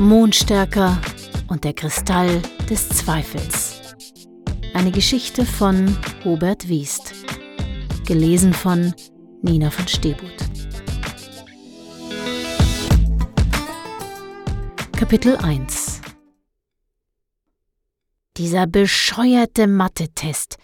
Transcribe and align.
Mondstärker 0.00 0.98
und 1.48 1.64
der 1.64 1.74
Kristall 1.74 2.40
des 2.70 2.88
Zweifels. 2.88 3.94
Eine 4.72 4.92
Geschichte 4.92 5.44
von 5.44 5.94
Hubert 6.24 6.68
Wiest. 6.68 7.12
Gelesen 8.06 8.54
von 8.54 8.94
Nina 9.42 9.70
von 9.70 9.86
Stebut. 9.86 10.32
Kapitel 14.92 15.36
1 15.36 16.00
Dieser 18.38 18.66
bescheuerte 18.66 19.66
Mathe-Test. 19.66 20.56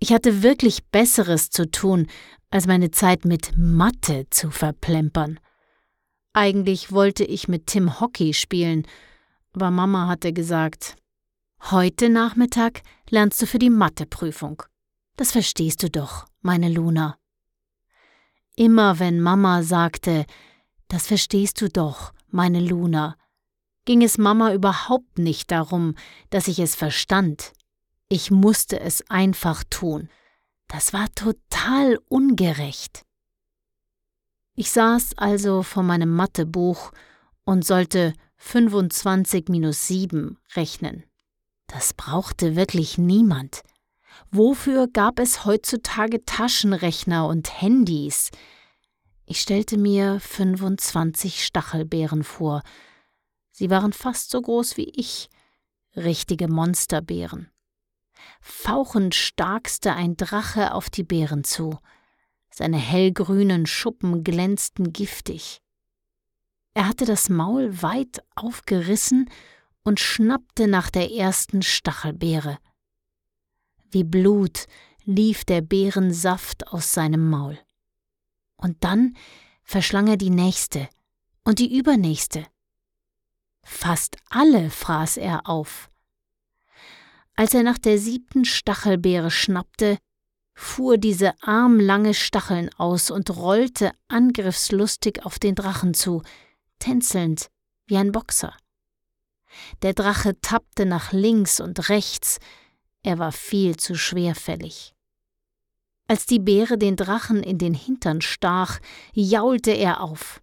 Ich 0.00 0.12
hatte 0.12 0.42
wirklich 0.42 0.84
Besseres 0.86 1.50
zu 1.50 1.70
tun, 1.70 2.08
als 2.50 2.66
meine 2.66 2.90
Zeit 2.90 3.24
mit 3.24 3.52
Mathe 3.56 4.26
zu 4.30 4.50
verplempern. 4.50 5.38
Eigentlich 6.36 6.90
wollte 6.90 7.22
ich 7.22 7.46
mit 7.46 7.68
Tim 7.68 8.00
Hockey 8.00 8.34
spielen, 8.34 8.88
aber 9.52 9.70
Mama 9.70 10.08
hatte 10.08 10.32
gesagt, 10.32 10.96
heute 11.70 12.08
Nachmittag 12.08 12.82
lernst 13.08 13.40
du 13.40 13.46
für 13.46 13.60
die 13.60 13.70
Matheprüfung. 13.70 14.64
Das 15.16 15.30
verstehst 15.30 15.84
du 15.84 15.90
doch, 15.90 16.26
meine 16.42 16.68
Luna. 16.68 17.16
Immer 18.56 18.98
wenn 18.98 19.20
Mama 19.20 19.62
sagte, 19.62 20.26
das 20.88 21.06
verstehst 21.06 21.60
du 21.60 21.68
doch, 21.68 22.12
meine 22.26 22.58
Luna, 22.58 23.16
ging 23.84 24.02
es 24.02 24.18
Mama 24.18 24.52
überhaupt 24.52 25.18
nicht 25.18 25.52
darum, 25.52 25.94
dass 26.30 26.48
ich 26.48 26.58
es 26.58 26.74
verstand. 26.74 27.52
Ich 28.08 28.32
musste 28.32 28.80
es 28.80 29.08
einfach 29.08 29.62
tun. 29.70 30.08
Das 30.66 30.92
war 30.92 31.06
total 31.14 32.00
ungerecht. 32.08 33.04
Ich 34.54 34.70
saß 34.70 35.14
also 35.16 35.62
vor 35.62 35.82
meinem 35.82 36.14
Mathebuch 36.14 36.92
und 37.44 37.64
sollte 37.64 38.12
25 38.36 39.48
minus 39.48 39.88
7 39.88 40.38
rechnen. 40.54 41.04
Das 41.66 41.92
brauchte 41.94 42.56
wirklich 42.56 42.98
niemand. 42.98 43.62
Wofür 44.30 44.86
gab 44.86 45.18
es 45.18 45.44
heutzutage 45.44 46.24
Taschenrechner 46.24 47.26
und 47.26 47.60
Handys? 47.60 48.30
Ich 49.26 49.40
stellte 49.40 49.76
mir 49.76 50.20
25 50.20 51.44
Stachelbeeren 51.44 52.22
vor. 52.22 52.62
Sie 53.50 53.70
waren 53.70 53.92
fast 53.92 54.30
so 54.30 54.40
groß 54.40 54.76
wie 54.76 54.90
ich, 54.90 55.30
richtige 55.96 56.48
Monsterbeeren. 56.48 57.50
Fauchend 58.40 59.14
starkste 59.14 59.94
ein 59.94 60.16
Drache 60.16 60.74
auf 60.74 60.90
die 60.90 61.04
Beeren 61.04 61.44
zu. 61.44 61.78
Seine 62.56 62.76
hellgrünen 62.76 63.66
Schuppen 63.66 64.22
glänzten 64.22 64.92
giftig. 64.92 65.60
Er 66.72 66.86
hatte 66.86 67.04
das 67.04 67.28
Maul 67.28 67.82
weit 67.82 68.22
aufgerissen 68.36 69.28
und 69.82 69.98
schnappte 69.98 70.68
nach 70.68 70.88
der 70.88 71.10
ersten 71.10 71.62
Stachelbeere. 71.62 72.58
Wie 73.90 74.04
Blut 74.04 74.66
lief 75.04 75.44
der 75.44 75.62
Beerensaft 75.62 76.68
aus 76.68 76.94
seinem 76.94 77.28
Maul. 77.28 77.58
Und 78.54 78.84
dann 78.84 79.16
verschlang 79.64 80.06
er 80.06 80.16
die 80.16 80.30
nächste 80.30 80.88
und 81.42 81.58
die 81.58 81.76
übernächste. 81.76 82.46
Fast 83.64 84.16
alle 84.30 84.70
fraß 84.70 85.16
er 85.16 85.48
auf. 85.48 85.90
Als 87.34 87.52
er 87.52 87.64
nach 87.64 87.78
der 87.78 87.98
siebten 87.98 88.44
Stachelbeere 88.44 89.32
schnappte, 89.32 89.98
fuhr 90.54 90.98
diese 90.98 91.34
armlange 91.42 92.14
Stacheln 92.14 92.70
aus 92.76 93.10
und 93.10 93.30
rollte 93.30 93.92
angriffslustig 94.08 95.24
auf 95.24 95.38
den 95.38 95.54
Drachen 95.54 95.94
zu, 95.94 96.22
tänzelnd 96.78 97.50
wie 97.86 97.96
ein 97.96 98.12
Boxer. 98.12 98.56
Der 99.82 99.94
Drache 99.94 100.40
tappte 100.40 100.86
nach 100.86 101.12
links 101.12 101.60
und 101.60 101.88
rechts, 101.88 102.38
er 103.02 103.18
war 103.18 103.32
viel 103.32 103.76
zu 103.76 103.94
schwerfällig. 103.94 104.94
Als 106.06 106.26
die 106.26 106.38
Beere 106.38 106.78
den 106.78 106.96
Drachen 106.96 107.42
in 107.42 107.58
den 107.58 107.74
Hintern 107.74 108.20
stach, 108.20 108.78
jaulte 109.12 109.70
er 109.70 110.00
auf. 110.00 110.40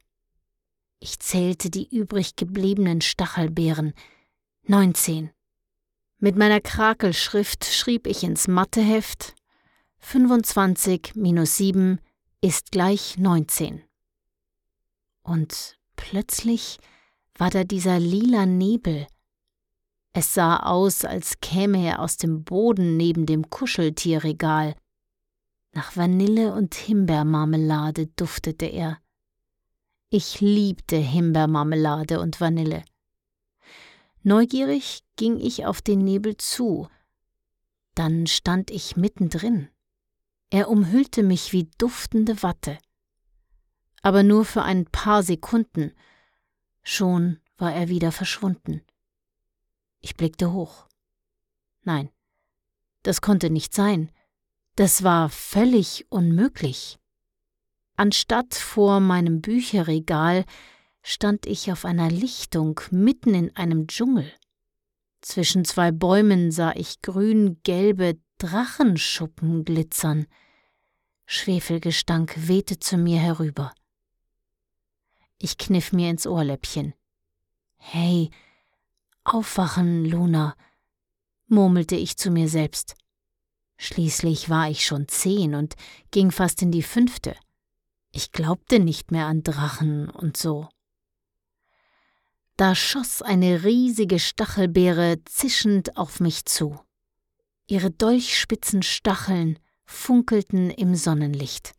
Ich 0.99 1.19
zählte 1.19 1.69
die 1.69 1.87
übrig 1.87 2.35
gebliebenen 2.35 3.01
Stachelbeeren. 3.01 3.93
Neunzehn. 4.63 5.31
Mit 6.19 6.35
meiner 6.35 6.61
Krakelschrift 6.61 7.65
schrieb 7.65 8.05
ich 8.05 8.23
ins 8.23 8.47
Matheheft 8.47 9.35
25 10.01 11.15
minus 11.15 11.57
7 11.57 11.99
ist 12.41 12.71
gleich 12.71 13.17
19. 13.17 13.81
Und 15.23 15.77
plötzlich 15.95 16.79
war 17.37 17.49
da 17.49 17.63
dieser 17.63 17.99
lila 17.99 18.45
Nebel. 18.45 19.07
Es 20.11 20.33
sah 20.33 20.57
aus, 20.57 21.05
als 21.05 21.39
käme 21.39 21.85
er 21.85 21.99
aus 21.99 22.17
dem 22.17 22.43
Boden 22.43 22.97
neben 22.97 23.25
dem 23.25 23.49
Kuscheltierregal. 23.49 24.75
Nach 25.71 25.95
Vanille 25.95 26.53
und 26.53 26.75
Himbeermarmelade 26.75 28.07
duftete 28.07 28.65
er. 28.65 28.97
Ich 30.09 30.41
liebte 30.41 30.97
Himbeermarmelade 30.97 32.19
und 32.19 32.41
Vanille. 32.41 32.83
Neugierig 34.23 35.03
ging 35.15 35.39
ich 35.39 35.65
auf 35.65 35.81
den 35.81 35.99
Nebel 35.99 36.35
zu. 36.35 36.89
Dann 37.95 38.27
stand 38.27 38.71
ich 38.71 38.97
mittendrin. 38.97 39.69
Er 40.51 40.69
umhüllte 40.69 41.23
mich 41.23 41.53
wie 41.53 41.69
duftende 41.77 42.43
Watte. 42.43 42.77
Aber 44.01 44.21
nur 44.21 44.43
für 44.43 44.63
ein 44.63 44.85
paar 44.85 45.23
Sekunden. 45.23 45.93
Schon 46.83 47.39
war 47.57 47.73
er 47.73 47.87
wieder 47.87 48.11
verschwunden. 48.11 48.81
Ich 50.01 50.17
blickte 50.17 50.51
hoch. 50.51 50.87
Nein, 51.83 52.09
das 53.03 53.21
konnte 53.21 53.49
nicht 53.49 53.73
sein. 53.73 54.11
Das 54.75 55.03
war 55.03 55.29
völlig 55.29 56.05
unmöglich. 56.09 56.99
Anstatt 57.95 58.53
vor 58.53 58.99
meinem 58.99 59.41
Bücherregal 59.41 60.43
stand 61.01 61.45
ich 61.45 61.71
auf 61.71 61.85
einer 61.85 62.09
Lichtung 62.09 62.81
mitten 62.89 63.33
in 63.33 63.55
einem 63.55 63.87
Dschungel. 63.87 64.29
Zwischen 65.21 65.63
zwei 65.63 65.91
Bäumen 65.91 66.51
sah 66.51 66.73
ich 66.73 67.01
grün-gelbe 67.01 68.19
Drachenschuppen 68.37 69.63
glitzern. 69.63 70.25
Schwefelgestank 71.33 72.33
wehte 72.35 72.77
zu 72.77 72.97
mir 72.97 73.17
herüber. 73.17 73.73
Ich 75.37 75.57
kniff 75.57 75.93
mir 75.93 76.09
ins 76.09 76.27
Ohrläppchen. 76.27 76.93
Hey, 77.77 78.31
aufwachen, 79.23 80.03
Luna, 80.03 80.57
murmelte 81.47 81.95
ich 81.95 82.17
zu 82.17 82.31
mir 82.31 82.49
selbst. 82.49 82.95
Schließlich 83.77 84.49
war 84.49 84.69
ich 84.69 84.85
schon 84.85 85.07
zehn 85.07 85.55
und 85.55 85.77
ging 86.11 86.31
fast 86.31 86.61
in 86.61 86.73
die 86.73 86.83
fünfte. 86.83 87.37
Ich 88.11 88.33
glaubte 88.33 88.79
nicht 88.79 89.11
mehr 89.11 89.27
an 89.27 89.41
Drachen 89.41 90.09
und 90.09 90.35
so. 90.35 90.67
Da 92.57 92.75
schoss 92.75 93.21
eine 93.21 93.63
riesige 93.63 94.19
Stachelbeere 94.19 95.23
zischend 95.23 95.95
auf 95.95 96.19
mich 96.19 96.43
zu. 96.43 96.77
Ihre 97.67 97.89
dolchspitzen 97.89 98.83
Stacheln 98.83 99.57
funkelten 99.91 100.69
im 100.69 100.95
Sonnenlicht. 100.95 101.73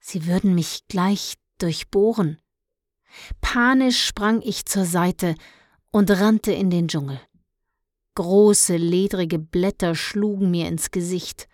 Sie 0.00 0.26
würden 0.26 0.54
mich 0.54 0.80
gleich 0.88 1.34
durchbohren. 1.58 2.38
Panisch 3.40 4.04
sprang 4.04 4.42
ich 4.42 4.66
zur 4.66 4.84
Seite 4.84 5.34
und 5.90 6.10
rannte 6.10 6.52
in 6.52 6.70
den 6.70 6.88
Dschungel. 6.88 7.20
Große, 8.14 8.76
ledrige 8.76 9.38
Blätter 9.38 9.94
schlugen 9.94 10.50
mir 10.50 10.68
ins 10.68 10.90
Gesicht. 10.90 11.48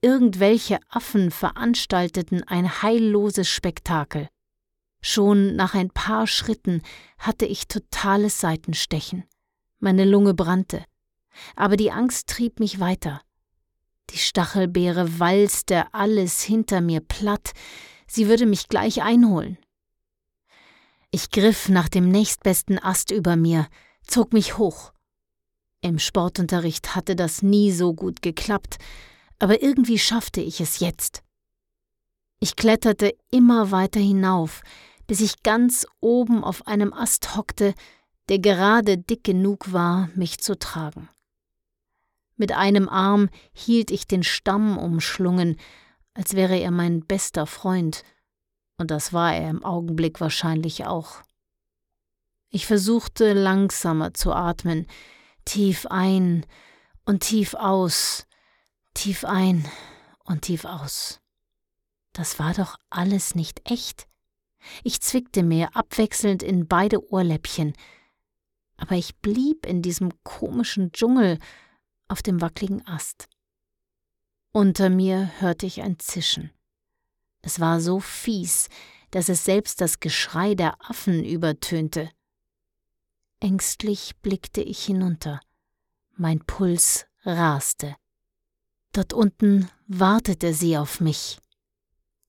Irgendwelche 0.00 0.78
Affen 0.90 1.30
veranstalteten 1.30 2.42
ein 2.44 2.82
heilloses 2.82 3.48
Spektakel. 3.48 4.28
Schon 5.00 5.56
nach 5.56 5.74
ein 5.74 5.90
paar 5.90 6.26
Schritten 6.26 6.82
hatte 7.18 7.46
ich 7.46 7.68
totales 7.68 8.40
Seitenstechen. 8.40 9.24
Meine 9.78 10.04
Lunge 10.04 10.34
brannte. 10.34 10.84
Aber 11.56 11.76
die 11.76 11.90
Angst 11.90 12.28
trieb 12.28 12.60
mich 12.60 12.80
weiter. 12.80 13.20
Die 14.10 14.18
Stachelbeere 14.18 15.18
walzte 15.18 15.92
alles 15.92 16.42
hinter 16.42 16.80
mir 16.80 17.00
platt, 17.00 17.52
sie 18.06 18.28
würde 18.28 18.46
mich 18.46 18.68
gleich 18.68 19.02
einholen. 19.02 19.58
Ich 21.10 21.30
griff 21.30 21.68
nach 21.68 21.88
dem 21.88 22.08
nächstbesten 22.08 22.78
Ast 22.78 23.10
über 23.10 23.36
mir, 23.36 23.68
zog 24.06 24.32
mich 24.32 24.58
hoch. 24.58 24.92
Im 25.80 25.98
Sportunterricht 25.98 26.94
hatte 26.94 27.14
das 27.14 27.42
nie 27.42 27.70
so 27.70 27.94
gut 27.94 28.22
geklappt, 28.22 28.78
aber 29.38 29.62
irgendwie 29.62 29.98
schaffte 29.98 30.40
ich 30.40 30.60
es 30.60 30.80
jetzt. 30.80 31.22
Ich 32.40 32.56
kletterte 32.56 33.14
immer 33.30 33.70
weiter 33.70 34.00
hinauf, 34.00 34.62
bis 35.06 35.20
ich 35.20 35.42
ganz 35.42 35.86
oben 36.00 36.42
auf 36.42 36.66
einem 36.66 36.92
Ast 36.92 37.36
hockte, 37.36 37.74
der 38.28 38.38
gerade 38.38 38.98
dick 38.98 39.24
genug 39.24 39.72
war, 39.72 40.08
mich 40.14 40.38
zu 40.38 40.58
tragen. 40.58 41.08
Mit 42.36 42.52
einem 42.52 42.88
Arm 42.88 43.28
hielt 43.52 43.90
ich 43.90 44.06
den 44.06 44.22
Stamm 44.22 44.76
umschlungen, 44.78 45.56
als 46.14 46.34
wäre 46.34 46.58
er 46.58 46.70
mein 46.70 47.04
bester 47.04 47.46
Freund, 47.46 48.04
und 48.78 48.90
das 48.90 49.12
war 49.12 49.34
er 49.34 49.50
im 49.50 49.64
Augenblick 49.64 50.20
wahrscheinlich 50.20 50.84
auch. 50.86 51.22
Ich 52.50 52.66
versuchte 52.66 53.32
langsamer 53.32 54.14
zu 54.14 54.32
atmen, 54.32 54.86
tief 55.44 55.86
ein 55.86 56.46
und 57.04 57.20
tief 57.20 57.54
aus, 57.54 58.26
tief 58.94 59.24
ein 59.24 59.68
und 60.24 60.42
tief 60.42 60.64
aus. 60.64 61.20
Das 62.12 62.38
war 62.38 62.54
doch 62.54 62.76
alles 62.90 63.34
nicht 63.34 63.68
echt. 63.68 64.06
Ich 64.82 65.00
zwickte 65.00 65.42
mir 65.42 65.76
abwechselnd 65.76 66.42
in 66.42 66.66
beide 66.66 67.12
Ohrläppchen, 67.12 67.74
aber 68.76 68.94
ich 68.94 69.16
blieb 69.16 69.66
in 69.66 69.82
diesem 69.82 70.10
komischen 70.22 70.92
Dschungel 70.92 71.38
auf 72.08 72.22
dem 72.22 72.40
wackligen 72.40 72.86
Ast. 72.86 73.28
Unter 74.52 74.88
mir 74.88 75.30
hörte 75.40 75.66
ich 75.66 75.82
ein 75.82 75.98
Zischen. 75.98 76.50
Es 77.42 77.60
war 77.60 77.80
so 77.80 78.00
fies, 78.00 78.68
dass 79.10 79.28
es 79.28 79.44
selbst 79.44 79.80
das 79.80 80.00
Geschrei 80.00 80.54
der 80.54 80.76
Affen 80.80 81.24
übertönte. 81.24 82.10
Ängstlich 83.40 84.16
blickte 84.22 84.62
ich 84.62 84.84
hinunter. 84.84 85.40
Mein 86.16 86.40
Puls 86.40 87.06
raste. 87.24 87.96
Dort 88.92 89.12
unten 89.12 89.68
wartete 89.86 90.54
sie 90.54 90.78
auf 90.78 91.00
mich. 91.00 91.38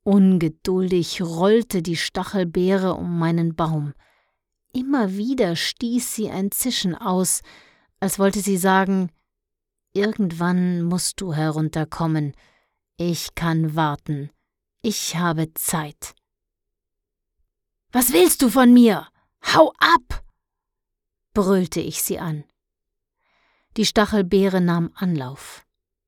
Ungeduldig 0.04 1.22
rollte 1.22 1.82
die 1.82 1.96
Stachelbeere 1.96 2.96
um 2.96 3.18
meinen 3.18 3.56
Baum. 3.56 3.94
Immer 4.74 5.14
wieder 5.14 5.56
stieß 5.56 6.16
sie 6.16 6.30
ein 6.30 6.52
Zischen 6.52 6.96
aus, 6.96 7.42
als 8.00 8.20
wollte 8.20 8.42
sie 8.42 8.58
sagen 8.58 9.10
Irgendwann 9.96 10.82
musst 10.84 11.22
du 11.22 11.34
herunterkommen. 11.34 12.36
Ich 12.98 13.34
kann 13.34 13.78
warten. 13.78 14.30
Ich 14.82 15.16
habe 15.16 15.54
Zeit. 15.54 16.14
Was 17.94 18.12
willst 18.12 18.42
du 18.42 18.50
von 18.50 18.74
mir? 18.74 19.08
Hau 19.54 19.72
ab! 19.80 20.26
brüllte 21.34 21.80
ich 21.80 22.04
sie 22.04 22.20
an. 22.20 22.44
Die 23.78 23.86
Stachelbeere 23.86 24.60
nahm 24.60 24.92
Anlauf. 24.96 25.66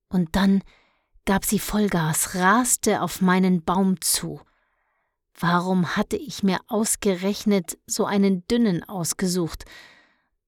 Und 0.10 0.36
dann 0.36 0.64
gab 1.24 1.46
sie 1.46 1.60
Vollgas, 1.60 2.36
raste 2.36 3.02
auf 3.02 3.22
meinen 3.22 3.64
Baum 3.64 4.02
zu. 4.02 4.42
Warum 5.34 5.96
hatte 5.96 6.18
ich 6.18 6.44
mir 6.44 6.60
ausgerechnet 6.68 7.78
so 7.88 8.06
einen 8.06 8.46
dünnen 8.48 8.84
ausgesucht? 8.84 9.64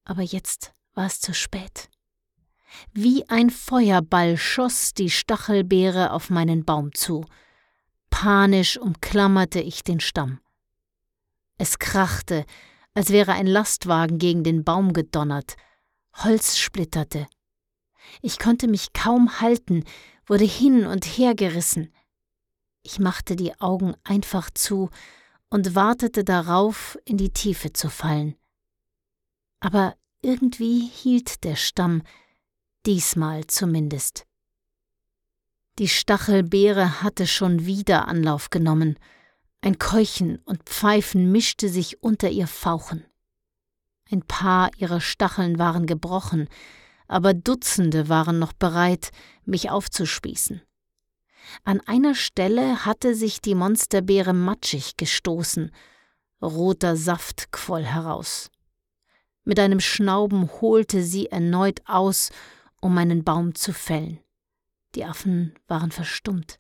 Aber 0.03 0.23
jetzt 0.23 0.73
war 0.93 1.05
es 1.05 1.21
zu 1.21 1.33
spät. 1.33 1.89
Wie 2.93 3.27
ein 3.29 3.49
Feuerball 3.49 4.37
schoss 4.37 4.93
die 4.93 5.09
Stachelbeere 5.09 6.11
auf 6.11 6.29
meinen 6.29 6.65
Baum 6.65 6.93
zu. 6.93 7.25
Panisch 8.09 8.77
umklammerte 8.77 9.59
ich 9.59 9.83
den 9.83 9.99
Stamm. 9.99 10.39
Es 11.57 11.79
krachte, 11.79 12.45
als 12.93 13.11
wäre 13.11 13.33
ein 13.33 13.47
Lastwagen 13.47 14.17
gegen 14.17 14.43
den 14.43 14.63
Baum 14.63 14.93
gedonnert. 14.93 15.55
Holz 16.13 16.57
splitterte. 16.57 17.27
Ich 18.21 18.39
konnte 18.39 18.67
mich 18.67 18.93
kaum 18.93 19.39
halten, 19.39 19.83
wurde 20.25 20.45
hin 20.45 20.85
und 20.85 21.05
her 21.05 21.35
gerissen. 21.35 21.93
Ich 22.81 22.99
machte 22.99 23.35
die 23.35 23.59
Augen 23.59 23.95
einfach 24.03 24.49
zu 24.51 24.89
und 25.49 25.75
wartete 25.75 26.23
darauf, 26.23 26.97
in 27.05 27.17
die 27.17 27.31
Tiefe 27.31 27.73
zu 27.73 27.89
fallen. 27.89 28.35
Aber 29.59 29.95
irgendwie 30.21 30.87
hielt 30.87 31.43
der 31.43 31.55
Stamm, 31.55 32.03
diesmal 32.85 33.45
zumindest. 33.47 34.25
Die 35.79 35.87
Stachelbeere 35.87 37.01
hatte 37.01 37.25
schon 37.25 37.65
wieder 37.65 38.07
Anlauf 38.07 38.49
genommen. 38.49 38.99
Ein 39.61 39.77
Keuchen 39.79 40.39
und 40.45 40.63
Pfeifen 40.63 41.31
mischte 41.31 41.69
sich 41.69 42.03
unter 42.03 42.29
ihr 42.29 42.47
Fauchen. 42.47 43.05
Ein 44.11 44.23
paar 44.23 44.71
ihrer 44.77 45.01
Stacheln 45.01 45.59
waren 45.59 45.85
gebrochen, 45.85 46.49
aber 47.07 47.33
Dutzende 47.33 48.09
waren 48.09 48.39
noch 48.39 48.53
bereit, 48.53 49.11
mich 49.45 49.69
aufzuspießen. 49.69 50.61
An 51.63 51.81
einer 51.81 52.15
Stelle 52.15 52.85
hatte 52.85 53.15
sich 53.15 53.41
die 53.41 53.55
Monsterbeere 53.55 54.33
matschig 54.33 54.97
gestoßen, 54.97 55.71
roter 56.41 56.95
Saft 56.95 57.51
quoll 57.51 57.83
heraus. 57.83 58.49
Mit 59.43 59.59
einem 59.59 59.79
Schnauben 59.79 60.49
holte 60.61 61.03
sie 61.03 61.27
erneut 61.27 61.81
aus, 61.85 62.31
um 62.81 62.93
meinen 62.93 63.23
Baum 63.23 63.55
zu 63.55 63.73
fällen. 63.73 64.19
Die 64.95 65.05
Affen 65.05 65.53
waren 65.67 65.91
verstummt. 65.91 66.59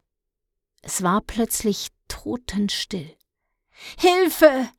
Es 0.81 1.01
war 1.01 1.21
plötzlich 1.21 1.89
totenstill. 2.07 3.15
Hilfe! 3.97 4.69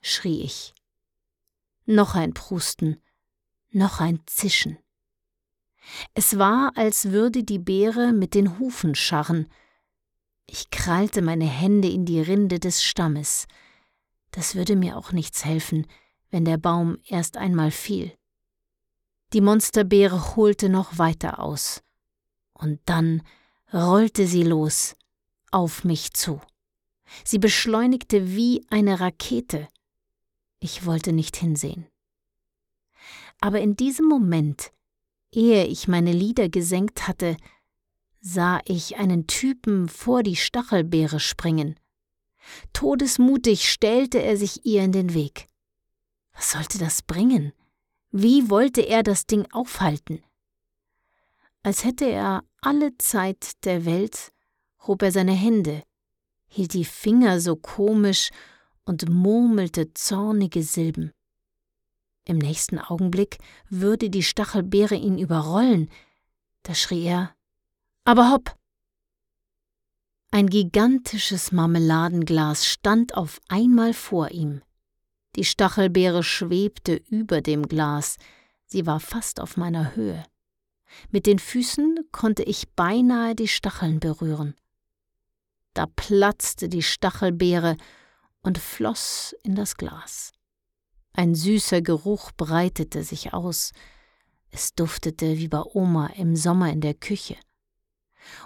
schrie 0.00 0.42
ich. 0.42 0.74
Noch 1.86 2.14
ein 2.14 2.34
Prusten, 2.34 3.02
noch 3.70 4.00
ein 4.00 4.20
Zischen. 4.26 4.78
Es 6.14 6.38
war, 6.38 6.72
als 6.76 7.10
würde 7.10 7.44
die 7.44 7.58
Beere 7.58 8.12
mit 8.12 8.34
den 8.34 8.58
Hufen 8.58 8.94
scharren. 8.94 9.48
Ich 10.46 10.70
krallte 10.70 11.22
meine 11.22 11.46
Hände 11.46 11.88
in 11.88 12.06
die 12.06 12.20
Rinde 12.20 12.58
des 12.58 12.82
Stammes. 12.82 13.46
Das 14.30 14.54
würde 14.54 14.76
mir 14.76 14.96
auch 14.96 15.12
nichts 15.12 15.44
helfen, 15.44 15.86
wenn 16.30 16.44
der 16.44 16.58
Baum 16.58 16.98
erst 17.06 17.36
einmal 17.36 17.70
fiel. 17.70 18.16
Die 19.34 19.40
Monsterbeere 19.40 20.36
holte 20.36 20.68
noch 20.68 20.98
weiter 20.98 21.40
aus. 21.40 21.82
Und 22.54 22.80
dann 22.86 23.22
rollte 23.72 24.26
sie 24.26 24.44
los, 24.44 24.96
auf 25.50 25.84
mich 25.84 26.14
zu. 26.14 26.40
Sie 27.24 27.38
beschleunigte 27.38 28.34
wie 28.34 28.64
eine 28.70 29.00
Rakete. 29.00 29.68
Ich 30.60 30.86
wollte 30.86 31.12
nicht 31.12 31.36
hinsehen. 31.36 31.86
Aber 33.40 33.60
in 33.60 33.76
diesem 33.76 34.06
Moment 34.06 34.72
Ehe 35.34 35.66
ich 35.66 35.88
meine 35.88 36.12
Lider 36.12 36.48
gesenkt 36.48 37.08
hatte, 37.08 37.36
sah 38.20 38.60
ich 38.66 38.96
einen 38.96 39.26
Typen 39.26 39.88
vor 39.88 40.22
die 40.22 40.36
Stachelbeere 40.36 41.18
springen. 41.18 41.74
Todesmutig 42.72 43.68
stellte 43.68 44.22
er 44.22 44.36
sich 44.36 44.64
ihr 44.64 44.84
in 44.84 44.92
den 44.92 45.12
Weg. 45.12 45.48
Was 46.34 46.52
sollte 46.52 46.78
das 46.78 47.02
bringen? 47.02 47.52
Wie 48.16 48.48
wollte 48.48 48.80
er 48.82 49.02
das 49.02 49.26
Ding 49.26 49.44
aufhalten? 49.50 50.22
Als 51.64 51.84
hätte 51.84 52.04
er 52.04 52.44
alle 52.60 52.96
Zeit 52.96 53.64
der 53.64 53.84
Welt, 53.86 54.30
hob 54.86 55.02
er 55.02 55.10
seine 55.10 55.32
Hände, 55.32 55.82
hielt 56.46 56.74
die 56.74 56.84
Finger 56.84 57.40
so 57.40 57.56
komisch 57.56 58.30
und 58.84 59.08
murmelte 59.08 59.92
zornige 59.94 60.62
Silben. 60.62 61.12
Im 62.24 62.38
nächsten 62.38 62.78
Augenblick 62.78 63.38
würde 63.68 64.10
die 64.10 64.22
Stachelbeere 64.22 64.94
ihn 64.94 65.18
überrollen. 65.18 65.90
Da 66.62 66.76
schrie 66.76 67.06
er 67.06 67.34
Aber 68.04 68.30
hopp. 68.30 68.56
Ein 70.30 70.48
gigantisches 70.48 71.50
Marmeladenglas 71.50 72.64
stand 72.64 73.16
auf 73.16 73.40
einmal 73.48 73.92
vor 73.92 74.30
ihm. 74.30 74.62
Die 75.36 75.44
Stachelbeere 75.44 76.22
schwebte 76.22 76.94
über 76.94 77.40
dem 77.40 77.66
Glas, 77.66 78.16
sie 78.66 78.86
war 78.86 79.00
fast 79.00 79.40
auf 79.40 79.56
meiner 79.56 79.96
Höhe. 79.96 80.24
Mit 81.10 81.26
den 81.26 81.38
Füßen 81.38 82.08
konnte 82.12 82.44
ich 82.44 82.70
beinahe 82.70 83.34
die 83.34 83.48
Stacheln 83.48 83.98
berühren. 84.00 84.54
Da 85.72 85.86
platzte 85.86 86.68
die 86.68 86.82
Stachelbeere 86.82 87.76
und 88.42 88.58
floss 88.58 89.34
in 89.42 89.56
das 89.56 89.76
Glas. 89.76 90.32
Ein 91.12 91.34
süßer 91.34 91.82
Geruch 91.82 92.30
breitete 92.36 93.02
sich 93.02 93.32
aus. 93.32 93.72
Es 94.50 94.74
duftete 94.74 95.38
wie 95.38 95.48
bei 95.48 95.62
Oma 95.62 96.08
im 96.16 96.36
Sommer 96.36 96.70
in 96.70 96.80
der 96.80 96.94
Küche. 96.94 97.36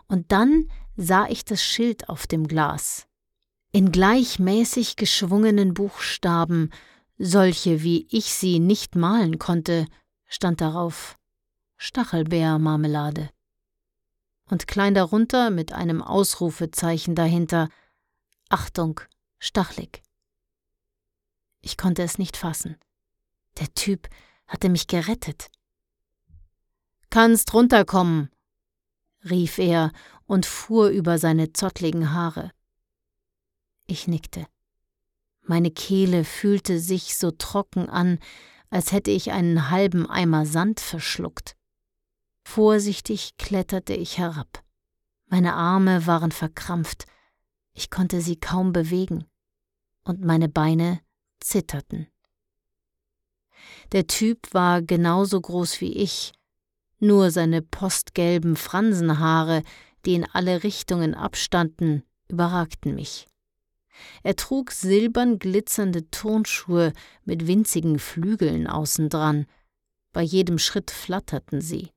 Und 0.07 0.33
dann 0.33 0.71
sah 0.97 1.28
ich 1.28 1.45
das 1.45 1.62
Schild 1.62 2.09
auf 2.09 2.26
dem 2.26 2.49
Glas. 2.49 3.08
In 3.71 3.93
gleichmäßig 3.93 4.97
geschwungenen 4.97 5.75
Buchstaben, 5.75 6.71
solche 7.19 7.83
wie 7.83 8.07
ich 8.11 8.33
sie 8.33 8.61
nicht 8.61 8.97
malen 8.97 9.39
konnte, 9.39 9.87
stand 10.27 10.63
darauf 10.63 11.19
Stachelbeermarmelade. 11.77 13.29
Und 14.51 14.67
klein 14.67 14.95
darunter 14.95 15.51
mit 15.51 15.75
einem 15.75 16.03
Ausrufezeichen 16.03 17.15
dahinter 17.15 17.69
Achtung, 18.49 19.01
stachlig. 19.39 20.03
Ich 21.61 21.77
konnte 21.77 22.03
es 22.03 22.17
nicht 22.17 22.39
fassen. 22.39 22.77
Der 23.59 23.73
Typ 23.75 24.09
hatte 24.47 24.71
mich 24.71 24.87
gerettet. 24.87 25.51
Kannst 27.11 27.53
runterkommen, 27.53 28.31
rief 29.29 29.59
er 29.59 29.93
und 30.25 30.47
fuhr 30.47 30.89
über 30.89 31.19
seine 31.19 31.53
zottligen 31.53 32.15
Haare. 32.15 32.53
Ich 33.90 34.07
nickte. 34.07 34.47
Meine 35.40 35.71
Kehle 35.71 36.25
fühlte 36.25 36.78
sich 36.78 37.16
so 37.16 37.30
trocken 37.30 37.88
an, 37.88 38.18
als 38.68 38.92
hätte 38.92 39.11
ich 39.11 39.33
einen 39.33 39.71
halben 39.71 40.09
Eimer 40.09 40.45
Sand 40.45 40.78
verschluckt. 40.78 41.57
Vorsichtig 42.45 43.38
kletterte 43.38 43.95
ich 43.95 44.18
herab. 44.18 44.62
Meine 45.26 45.54
Arme 45.54 46.07
waren 46.07 46.33
verkrampft, 46.33 47.07
ich 47.73 47.90
konnte 47.90 48.21
sie 48.21 48.37
kaum 48.37 48.73
bewegen, 48.73 49.25
und 50.04 50.23
meine 50.23 50.50
Beine 50.50 51.00
zitterten. 51.40 52.09
Der 53.92 54.07
Typ 54.07 54.52
war 54.52 54.83
genauso 54.83 55.40
groß 55.40 55.80
wie 55.80 55.95
ich, 55.95 56.33
nur 56.99 57.30
seine 57.30 57.62
postgelben 57.62 58.57
Fransenhaare, 58.57 59.62
die 60.04 60.14
in 60.14 60.26
alle 60.30 60.62
Richtungen 60.62 61.14
abstanden, 61.14 62.02
überragten 62.28 62.95
mich. 62.95 63.26
Er 64.23 64.37
trug 64.37 64.71
silbern 64.71 65.38
glitzernde 65.38 66.11
Turnschuhe 66.11 66.93
mit 67.25 67.47
winzigen 67.47 67.99
Flügeln 67.99 68.67
außen 68.67 69.09
dran. 69.09 69.47
Bei 70.12 70.23
jedem 70.23 70.59
Schritt 70.59 70.90
flatterten 70.90 71.61
sie. 71.61 71.90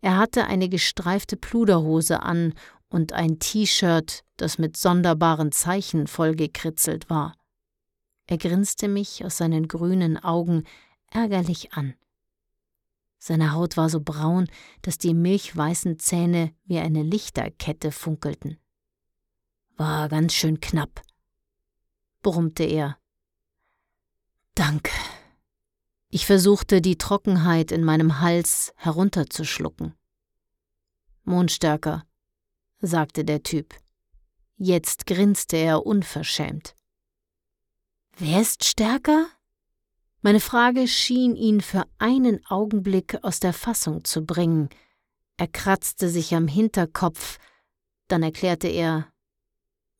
Er 0.00 0.16
hatte 0.16 0.46
eine 0.46 0.68
gestreifte 0.68 1.36
Pluderhose 1.36 2.22
an 2.22 2.54
und 2.88 3.12
ein 3.12 3.38
T-Shirt, 3.38 4.22
das 4.36 4.58
mit 4.58 4.76
sonderbaren 4.76 5.52
Zeichen 5.52 6.06
vollgekritzelt 6.06 7.10
war. 7.10 7.34
Er 8.26 8.38
grinste 8.38 8.88
mich 8.88 9.24
aus 9.24 9.38
seinen 9.38 9.68
grünen 9.68 10.16
Augen 10.16 10.64
ärgerlich 11.10 11.72
an. 11.72 11.94
Seine 13.18 13.52
Haut 13.52 13.76
war 13.76 13.88
so 13.88 14.00
braun, 14.00 14.48
dass 14.82 14.98
die 14.98 15.14
milchweißen 15.14 15.98
Zähne 15.98 16.52
wie 16.64 16.78
eine 16.78 17.02
Lichterkette 17.02 17.92
funkelten. 17.92 18.58
War 19.76 20.08
ganz 20.08 20.34
schön 20.34 20.60
knapp, 20.60 21.02
brummte 22.22 22.64
er. 22.64 22.98
Danke. 24.54 24.92
Ich 26.08 26.26
versuchte, 26.26 26.82
die 26.82 26.98
Trockenheit 26.98 27.72
in 27.72 27.84
meinem 27.84 28.20
Hals 28.20 28.72
herunterzuschlucken. 28.76 29.94
Mondstärker, 31.24 32.04
sagte 32.80 33.24
der 33.24 33.42
Typ. 33.42 33.74
Jetzt 34.56 35.06
grinste 35.06 35.56
er 35.56 35.86
unverschämt. 35.86 36.74
Wer 38.16 38.42
ist 38.42 38.64
stärker? 38.64 39.26
Meine 40.20 40.40
Frage 40.40 40.86
schien 40.86 41.34
ihn 41.34 41.60
für 41.60 41.84
einen 41.98 42.44
Augenblick 42.46 43.24
aus 43.24 43.40
der 43.40 43.52
Fassung 43.52 44.04
zu 44.04 44.24
bringen. 44.24 44.68
Er 45.36 45.48
kratzte 45.48 46.08
sich 46.08 46.34
am 46.34 46.46
Hinterkopf, 46.46 47.38
dann 48.06 48.22
erklärte 48.22 48.68
er 48.68 49.11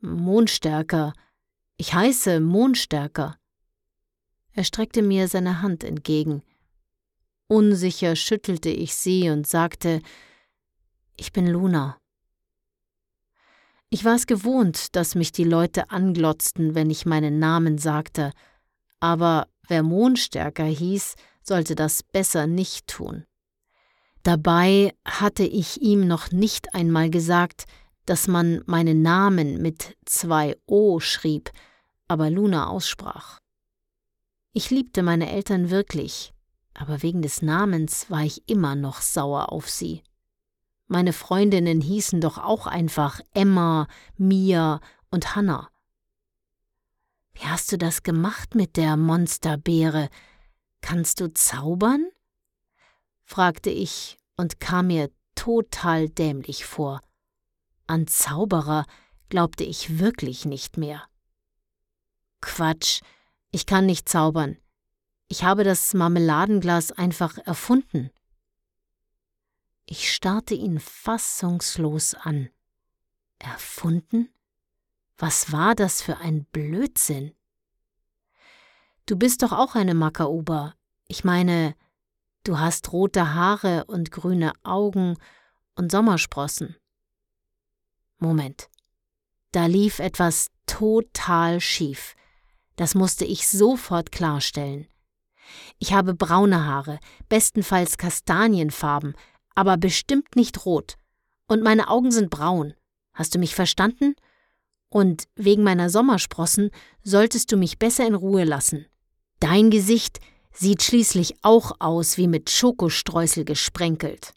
Mondstärker. 0.03 1.13
Ich 1.77 1.95
heiße 1.95 2.41
Mondstärker. 2.41 3.39
Er 4.53 4.65
streckte 4.65 5.01
mir 5.01 5.29
seine 5.29 5.63
Hand 5.63 5.85
entgegen. 5.85 6.43
Unsicher 7.47 8.17
schüttelte 8.17 8.69
ich 8.69 8.97
sie 8.97 9.31
und 9.31 9.47
sagte 9.47 10.03
Ich 11.17 11.33
bin 11.33 11.47
Luna. 11.47 11.99
Ich 13.91 14.05
war 14.05 14.17
es 14.17 14.27
gewohnt, 14.27 14.97
dass 14.97 15.15
mich 15.15 15.31
die 15.31 15.45
Leute 15.45 15.91
anglotzten, 15.91 16.75
wenn 16.75 16.91
ich 16.91 17.07
meinen 17.07 17.39
Namen 17.39 17.79
sagte, 17.79 18.33
aber 18.99 19.47
wer 19.69 19.85
Mondstärker 19.85 20.65
hieß, 20.65 21.15
sollte 21.45 21.77
das 21.77 22.03
besser 22.03 22.49
nicht 22.49 22.89
tun. 22.89 23.25
Dabei 24.25 24.95
hatte 25.05 25.45
ich 25.45 25.81
ihm 25.81 26.09
noch 26.09 26.33
nicht 26.33 26.75
einmal 26.75 27.11
gesagt, 27.11 27.67
dass 28.07 28.29
man 28.29 28.63
meinen 28.67 29.03
Namen 29.03 29.63
mit 29.63 29.97
zwei 30.05 30.57
O 30.67 31.01
schrieb, 31.01 31.51
aber 32.09 32.31
Luna 32.31 32.69
aussprach. 32.69 33.39
Ich 34.53 34.71
liebte 34.71 35.03
meine 35.03 35.31
Eltern 35.31 35.71
wirklich, 35.71 36.35
aber 36.75 37.03
wegen 37.03 37.23
des 37.23 37.43
Namens 37.43 38.11
war 38.11 38.23
ich 38.23 38.49
immer 38.49 38.75
noch 38.75 39.01
sauer 39.01 39.53
auf 39.53 39.71
sie. 39.71 40.03
Meine 40.89 41.13
Freundinnen 41.13 41.81
hießen 41.81 42.21
doch 42.21 42.37
auch 42.37 42.67
einfach 42.67 43.21
Emma, 43.33 43.87
Mia 44.17 44.81
und 45.11 45.35
Hannah. 45.35 45.71
Wie 47.33 47.47
hast 47.47 47.73
du 47.73 47.79
das 47.79 48.03
gemacht 48.03 48.55
mit 48.55 48.77
der 48.77 48.97
Monsterbeere? 48.97 50.11
Kannst 50.83 51.21
du 51.21 51.33
zaubern? 51.33 52.07
fragte 53.25 53.71
ich 53.71 54.19
und 54.37 54.61
kam 54.61 54.89
mir 54.89 55.11
total 55.35 56.11
dämlich 56.11 56.67
vor. 56.67 57.01
An 57.93 58.07
Zauberer 58.07 58.87
glaubte 59.29 59.65
ich 59.65 59.99
wirklich 59.99 60.47
nicht 60.47 60.79
mehr. 60.79 61.03
Quatsch, 62.41 63.03
ich 63.51 63.67
kann 63.67 63.85
nicht 63.85 64.09
zaubern. 64.09 64.57
Ich 65.29 65.45
habe 65.45 65.63
das 65.63 65.93
Marmeladenglas 65.93 66.93
einfach 66.93 67.37
erfunden. 67.37 68.11
Ich 69.85 70.11
starrte 70.11 70.55
ihn 70.55 70.81
fassungslos 70.81 72.15
an. 72.15 72.49
Erfunden? 73.39 74.33
Was 75.19 75.53
war 75.53 75.75
das 75.75 76.01
für 76.01 76.17
ein 76.17 76.47
Blödsinn? 76.47 77.35
Du 79.05 79.17
bist 79.19 79.43
doch 79.43 79.53
auch 79.53 79.75
eine 79.75 79.93
Makauba. 79.93 80.77
Ich 81.09 81.25
meine, 81.25 81.75
du 82.45 82.59
hast 82.59 82.91
rote 82.95 83.35
Haare 83.35 83.85
und 83.85 84.11
grüne 84.11 84.55
Augen 84.63 85.19
und 85.75 85.93
Sommersprossen. 85.93 86.77
Moment. 88.23 88.69
Da 89.53 89.67
lief 89.67 89.99
etwas 89.99 90.49
total 90.67 91.61
schief. 91.61 92.15
Das 92.77 92.95
musste 92.95 93.25
ich 93.25 93.49
sofort 93.49 94.13
klarstellen. 94.13 94.87
Ich 95.79 95.93
habe 95.93 96.15
braune 96.15 96.65
Haare, 96.65 96.99
bestenfalls 97.29 97.99
kastanienfarben, 97.99 99.15
aber 99.55 99.77
bestimmt 99.77 100.37
nicht 100.37 100.65
rot. 100.65 100.97
Und 101.47 101.63
meine 101.63 101.89
Augen 101.89 102.11
sind 102.11 102.31
braun. 102.31 102.75
Hast 103.13 103.35
du 103.35 103.39
mich 103.39 103.55
verstanden? 103.55 104.15
Und 104.89 105.25
wegen 105.35 105.63
meiner 105.63 105.91
Sommersprossen 105.91 106.71
solltest 107.03 107.53
du 107.53 107.57
mich 107.57 107.79
besser 107.79 108.07
in 108.07 108.15
Ruhe 108.15 108.45
lassen. 108.45 108.87
Dein 109.41 109.71
Gesicht 109.71 110.21
sieht 110.53 110.83
schließlich 110.83 111.35
auch 111.43 111.73
aus 111.81 112.17
wie 112.17 112.29
mit 112.29 112.51
Schokostreusel 112.51 113.45
gesprenkelt. 113.45 114.33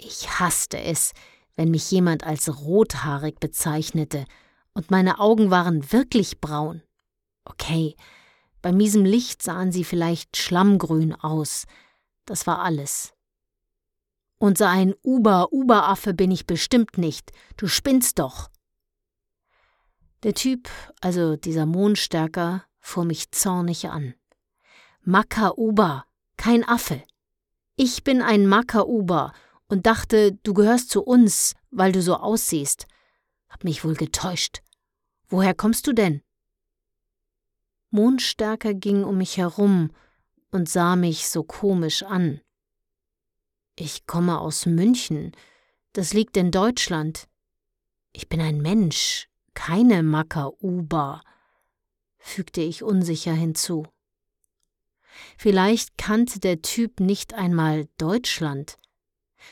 Ich 0.00 0.38
hasste 0.38 0.80
es, 0.80 1.12
wenn 1.58 1.72
mich 1.72 1.90
jemand 1.90 2.22
als 2.22 2.60
rothaarig 2.60 3.40
bezeichnete, 3.40 4.24
und 4.74 4.92
meine 4.92 5.18
Augen 5.18 5.50
waren 5.50 5.90
wirklich 5.90 6.40
braun. 6.40 6.82
Okay, 7.44 7.96
bei 8.62 8.70
miesem 8.70 9.04
Licht 9.04 9.42
sahen 9.42 9.72
sie 9.72 9.82
vielleicht 9.82 10.36
schlammgrün 10.36 11.16
aus, 11.16 11.66
das 12.26 12.46
war 12.46 12.60
alles. 12.60 13.12
Und 14.38 14.56
so 14.56 14.66
ein 14.66 14.94
Uber-Uber-Affe 15.02 16.14
bin 16.14 16.30
ich 16.30 16.46
bestimmt 16.46 16.96
nicht, 16.96 17.32
du 17.56 17.66
spinnst 17.66 18.20
doch. 18.20 18.50
Der 20.22 20.34
Typ, 20.34 20.68
also 21.00 21.34
dieser 21.34 21.66
Mondstärker, 21.66 22.62
fuhr 22.78 23.04
mich 23.04 23.32
zornig 23.32 23.88
an. 23.88 24.14
Makauba, 25.00 26.04
kein 26.36 26.62
Affe. 26.62 27.02
Ich 27.74 28.04
bin 28.04 28.22
ein 28.22 28.46
Makauba 28.46 29.32
und 29.68 29.86
dachte, 29.86 30.32
du 30.42 30.54
gehörst 30.54 30.90
zu 30.90 31.02
uns, 31.02 31.54
weil 31.70 31.92
du 31.92 32.02
so 32.02 32.16
aussiehst. 32.16 32.86
Hab 33.48 33.64
mich 33.64 33.84
wohl 33.84 33.94
getäuscht. 33.94 34.62
Woher 35.28 35.54
kommst 35.54 35.86
du 35.86 35.92
denn? 35.92 36.22
Mondstärker 37.90 38.74
ging 38.74 39.04
um 39.04 39.18
mich 39.18 39.36
herum 39.36 39.90
und 40.50 40.68
sah 40.68 40.96
mich 40.96 41.28
so 41.28 41.42
komisch 41.42 42.02
an. 42.02 42.40
Ich 43.76 44.06
komme 44.06 44.40
aus 44.40 44.66
München, 44.66 45.32
das 45.92 46.12
liegt 46.12 46.36
in 46.36 46.50
Deutschland. 46.50 47.28
Ich 48.12 48.28
bin 48.28 48.40
ein 48.40 48.60
Mensch, 48.60 49.28
keine 49.54 50.02
Makauba, 50.02 51.22
fügte 52.18 52.60
ich 52.60 52.82
unsicher 52.82 53.32
hinzu. 53.32 53.86
Vielleicht 55.36 55.96
kannte 55.98 56.40
der 56.40 56.62
Typ 56.62 57.00
nicht 57.00 57.34
einmal 57.34 57.88
Deutschland. 57.98 58.78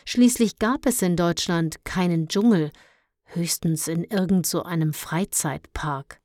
Schließlich 0.05 0.59
gab 0.59 0.87
es 0.87 1.02
in 1.02 1.16
Deutschland 1.16 1.85
keinen 1.85 2.28
Dschungel, 2.28 2.71
höchstens 3.25 3.88
in 3.88 4.05
irgend 4.05 4.47
so 4.47 4.62
einem 4.62 4.93
Freizeitpark. 4.93 6.21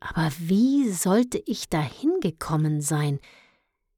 Aber 0.00 0.30
wie 0.38 0.90
sollte 0.90 1.42
ich 1.46 1.68
da 1.68 1.80
hingekommen 1.80 2.80
sein? 2.80 3.20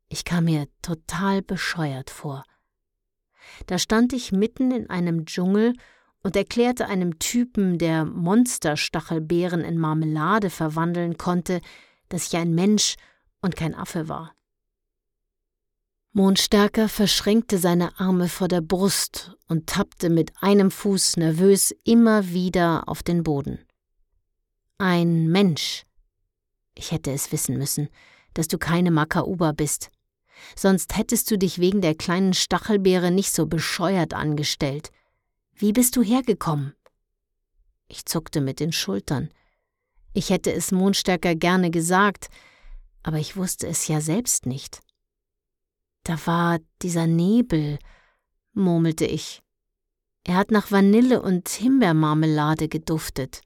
Ich 0.09 0.25
kam 0.25 0.45
mir 0.45 0.69
total 0.83 1.43
bescheuert 1.43 2.11
vor. 2.11 2.45
Da 3.67 3.79
stand 3.79 4.13
ich 4.13 4.33
mitten 4.33 4.71
in 4.71 4.91
einem 4.91 5.25
Dschungel 5.25 5.73
und 6.23 6.37
erklärte 6.37 6.89
einem 6.89 7.19
Typen, 7.19 7.79
der 7.79 8.05
Monsterstachelbeeren 8.05 9.61
in 9.63 9.79
Marmelade 9.79 10.51
verwandeln 10.51 11.19
konnte, 11.19 11.61
dass 12.09 12.29
ich 12.29 12.37
ein 12.37 12.55
Mensch 12.55 12.97
und 13.41 13.57
kein 13.57 13.75
Affe 13.75 14.09
war. 14.09 14.35
Mondstärker 16.17 16.89
verschränkte 16.89 17.59
seine 17.59 17.99
Arme 17.99 18.29
vor 18.29 18.47
der 18.47 18.61
Brust 18.61 19.33
und 19.49 19.67
tappte 19.67 20.11
mit 20.11 20.33
einem 20.41 20.71
Fuß 20.71 21.17
nervös 21.17 21.75
immer 21.83 22.29
wieder 22.29 22.89
auf 22.89 23.03
den 23.03 23.25
Boden. 23.25 23.59
Ein 24.79 25.27
Mensch. 25.27 25.83
Ich 26.77 26.93
hätte 26.93 27.11
es 27.11 27.33
wissen 27.33 27.59
müssen, 27.59 27.89
dass 28.33 28.47
du 28.47 28.59
keine 28.59 28.93
Makauba 28.93 29.51
bist. 29.51 29.91
Sonst 30.55 30.97
hättest 30.97 31.33
du 31.33 31.37
dich 31.37 31.59
wegen 31.59 31.81
der 31.81 31.97
kleinen 31.97 32.33
Stachelbeere 32.33 33.11
nicht 33.11 33.33
so 33.33 33.47
bescheuert 33.47 34.15
angestellt. 34.15 34.93
Wie 35.53 35.73
bist 35.73 35.97
du 35.97 36.03
hergekommen? 36.05 36.75
Ich 37.89 38.07
zuckte 38.07 38.41
mit 38.41 38.61
den 38.61 38.71
Schultern. 38.71 39.31
Ich 40.13 40.31
hätte 40.31 40.53
es 40.53 40.71
Mondstärker 40.71 41.35
gerne 41.35 41.73
gesagt, 41.73 42.29
aber 43.03 43.19
ich 43.19 43.37
wusste 43.37 43.67
es 43.67 43.89
ja 43.89 44.01
selbst 44.01 44.47
nicht. 44.47 44.84
Da 46.05 46.27
war 46.27 46.59
dieser 46.83 47.07
Nebel, 47.07 47.79
murmelte 48.53 49.07
ich. 49.07 49.43
Er 50.23 50.37
hat 50.37 50.51
nach 50.51 50.71
Vanille 50.71 51.21
und 51.21 51.49
Himbeermarmelade 51.49 52.69
geduftet. 52.69 53.43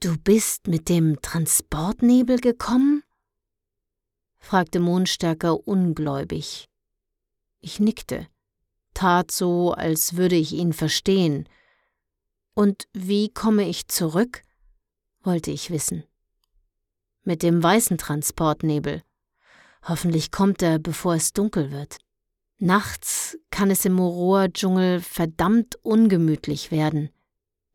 Du 0.00 0.18
bist 0.18 0.68
mit 0.68 0.88
dem 0.88 1.20
Transportnebel 1.22 2.38
gekommen? 2.38 3.02
fragte 4.38 4.78
Mondstärker 4.78 5.66
ungläubig. 5.66 6.68
Ich 7.60 7.80
nickte, 7.80 8.28
tat 8.94 9.30
so, 9.30 9.72
als 9.72 10.16
würde 10.16 10.36
ich 10.36 10.52
ihn 10.52 10.72
verstehen. 10.72 11.48
Und 12.54 12.88
wie 12.92 13.28
komme 13.28 13.68
ich 13.68 13.88
zurück? 13.88 14.42
wollte 15.22 15.50
ich 15.50 15.70
wissen. 15.70 16.04
Mit 17.24 17.42
dem 17.42 17.60
weißen 17.60 17.98
Transportnebel. 17.98 19.02
Hoffentlich 19.88 20.32
kommt 20.32 20.62
er, 20.62 20.78
bevor 20.78 21.14
es 21.14 21.32
dunkel 21.32 21.70
wird. 21.70 21.98
Nachts 22.58 23.38
kann 23.50 23.70
es 23.70 23.84
im 23.84 23.92
Moroa-Dschungel 23.92 25.00
verdammt 25.00 25.76
ungemütlich 25.82 26.70
werden. 26.70 27.10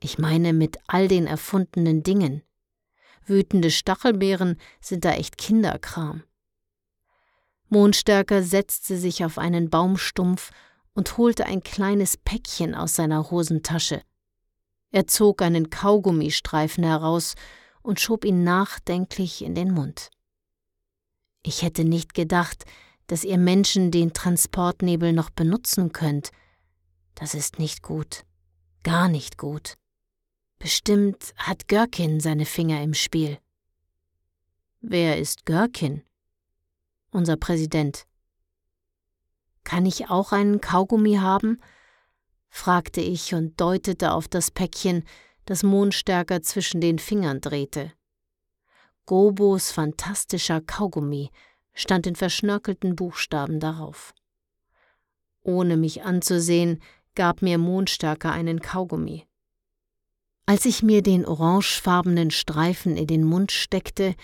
Ich 0.03 0.17
meine 0.17 0.53
mit 0.53 0.77
all 0.87 1.07
den 1.07 1.27
erfundenen 1.27 2.03
Dingen. 2.03 2.41
Wütende 3.25 3.69
Stachelbeeren 3.69 4.57
sind 4.81 5.05
da 5.05 5.13
echt 5.13 5.37
Kinderkram. 5.37 6.23
Mondstärker 7.69 8.43
setzte 8.43 8.97
sich 8.97 9.23
auf 9.23 9.37
einen 9.37 9.69
Baumstumpf 9.69 10.51
und 10.93 11.17
holte 11.17 11.45
ein 11.45 11.61
kleines 11.61 12.17
Päckchen 12.17 12.75
aus 12.75 12.95
seiner 12.95 13.31
Hosentasche. 13.31 14.01
Er 14.91 15.07
zog 15.07 15.41
einen 15.41 15.69
Kaugummistreifen 15.69 16.83
heraus 16.83 17.35
und 17.81 18.01
schob 18.01 18.25
ihn 18.25 18.43
nachdenklich 18.43 19.41
in 19.43 19.55
den 19.55 19.71
Mund. 19.71 20.09
Ich 21.43 21.61
hätte 21.61 21.83
nicht 21.83 22.13
gedacht, 22.13 22.65
dass 23.07 23.23
ihr 23.23 23.37
Menschen 23.37 23.91
den 23.91 24.13
Transportnebel 24.13 25.13
noch 25.13 25.29
benutzen 25.29 25.91
könnt. 25.91 26.31
Das 27.15 27.33
ist 27.33 27.59
nicht 27.59 27.81
gut. 27.81 28.23
Gar 28.83 29.09
nicht 29.09 29.37
gut. 29.37 29.75
Bestimmt 30.59 31.33
hat 31.37 31.67
Görkin 31.67 32.19
seine 32.19 32.45
Finger 32.45 32.81
im 32.81 32.93
Spiel. 32.93 33.37
Wer 34.79 35.17
ist 35.17 35.45
Görkin? 35.45 36.03
unser 37.11 37.37
Präsident. 37.37 38.07
Kann 39.63 39.85
ich 39.85 40.09
auch 40.09 40.31
einen 40.31 40.61
Kaugummi 40.61 41.15
haben? 41.15 41.61
fragte 42.49 42.99
ich 42.99 43.33
und 43.33 43.59
deutete 43.61 44.11
auf 44.11 44.27
das 44.27 44.51
Päckchen, 44.51 45.03
das 45.45 45.63
Mondstärker 45.63 46.41
zwischen 46.41 46.81
den 46.81 46.99
Fingern 46.99 47.39
drehte. 47.39 47.93
Gobos 49.11 49.71
fantastischer 49.71 50.61
Kaugummi 50.61 51.31
stand 51.73 52.07
in 52.07 52.15
verschnörkelten 52.15 52.95
Buchstaben 52.95 53.59
darauf. 53.59 54.13
Ohne 55.41 55.75
mich 55.75 56.03
anzusehen, 56.03 56.81
gab 57.13 57.41
mir 57.41 57.57
Mondstärker 57.57 58.31
einen 58.31 58.61
Kaugummi. 58.61 59.27
Als 60.45 60.63
ich 60.63 60.81
mir 60.81 61.03
den 61.03 61.25
orangefarbenen 61.25 62.31
Streifen 62.31 62.95
in 62.95 63.05
den 63.05 63.25
Mund 63.25 63.51
steckte, 63.51 64.15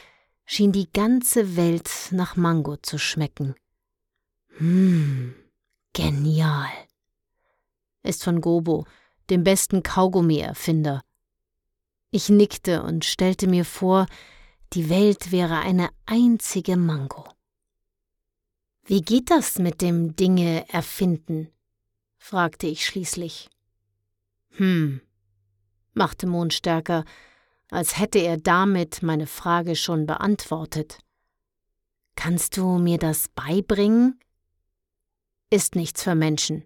schien 0.46 0.72
die 0.72 0.90
ganze 0.90 1.58
Welt 1.58 1.90
nach 2.12 2.38
Mango 2.38 2.78
zu 2.78 2.98
schmecken. 2.98 3.56
Hm, 4.56 5.36
genial. 5.92 6.72
Ist 8.04 8.24
von 8.24 8.40
Gobo, 8.40 8.86
dem 9.30 9.44
besten 9.44 9.84
Kaugummi-Erfinder. 9.84 11.02
Ich 12.10 12.30
nickte 12.30 12.84
und 12.84 13.04
stellte 13.04 13.48
mir 13.48 13.66
vor, 13.66 14.06
die 14.74 14.90
Welt 14.90 15.32
wäre 15.32 15.60
eine 15.60 15.90
einzige 16.06 16.78
Mango. 16.78 17.26
Wie 18.84 19.02
geht 19.02 19.32
das 19.32 19.60
mit 19.60 19.82
dem 19.82 20.16
Dinge 20.16 20.68
erfinden? 20.70 21.50
fragte 22.18 22.68
ich 22.68 22.86
schließlich. 22.86 23.50
Hm, 24.52 25.02
machte 25.94 26.28
Mondstärker 26.28 27.06
als 27.70 28.00
hätte 28.00 28.20
er 28.20 28.38
damit 28.38 29.04
meine 29.04 29.28
Frage 29.28 29.76
schon 29.76 30.06
beantwortet. 30.06 31.00
Kannst 32.16 32.58
du 32.58 32.78
mir 32.78 32.98
das 32.98 33.28
beibringen? 33.30 34.20
Ist 35.50 35.76
nichts 35.76 36.04
für 36.04 36.16
Menschen. 36.16 36.66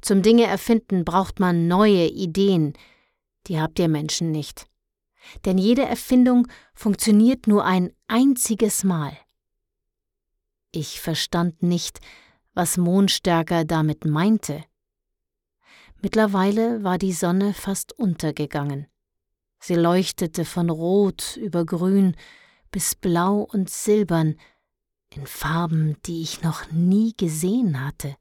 Zum 0.00 0.22
Dinge 0.22 0.44
erfinden 0.44 1.04
braucht 1.04 1.38
man 1.38 1.68
neue 1.68 2.06
Ideen, 2.06 2.74
die 3.46 3.60
habt 3.60 3.78
ihr 3.78 3.88
Menschen 3.88 4.30
nicht. 4.30 4.66
Denn 5.44 5.58
jede 5.58 5.82
Erfindung 5.82 6.48
funktioniert 6.74 7.46
nur 7.46 7.64
ein 7.64 7.92
einziges 8.06 8.84
Mal. 8.84 9.16
Ich 10.72 11.00
verstand 11.00 11.62
nicht, 11.62 12.00
was 12.54 12.76
Mondstärker 12.76 13.64
damit 13.64 14.04
meinte. 14.04 14.64
Mittlerweile 16.02 16.84
war 16.84 16.98
die 16.98 17.12
Sonne 17.12 17.54
fast 17.54 17.92
untergegangen. 17.92 18.86
Sie 19.58 19.74
leuchtete 19.74 20.44
von 20.44 20.70
Rot 20.70 21.36
über 21.36 21.64
Grün 21.64 22.16
bis 22.70 22.94
Blau 22.94 23.40
und 23.40 23.70
Silbern, 23.70 24.36
in 25.14 25.26
Farben, 25.26 25.96
die 26.04 26.22
ich 26.22 26.42
noch 26.42 26.70
nie 26.70 27.14
gesehen 27.16 27.84
hatte. 27.84 28.16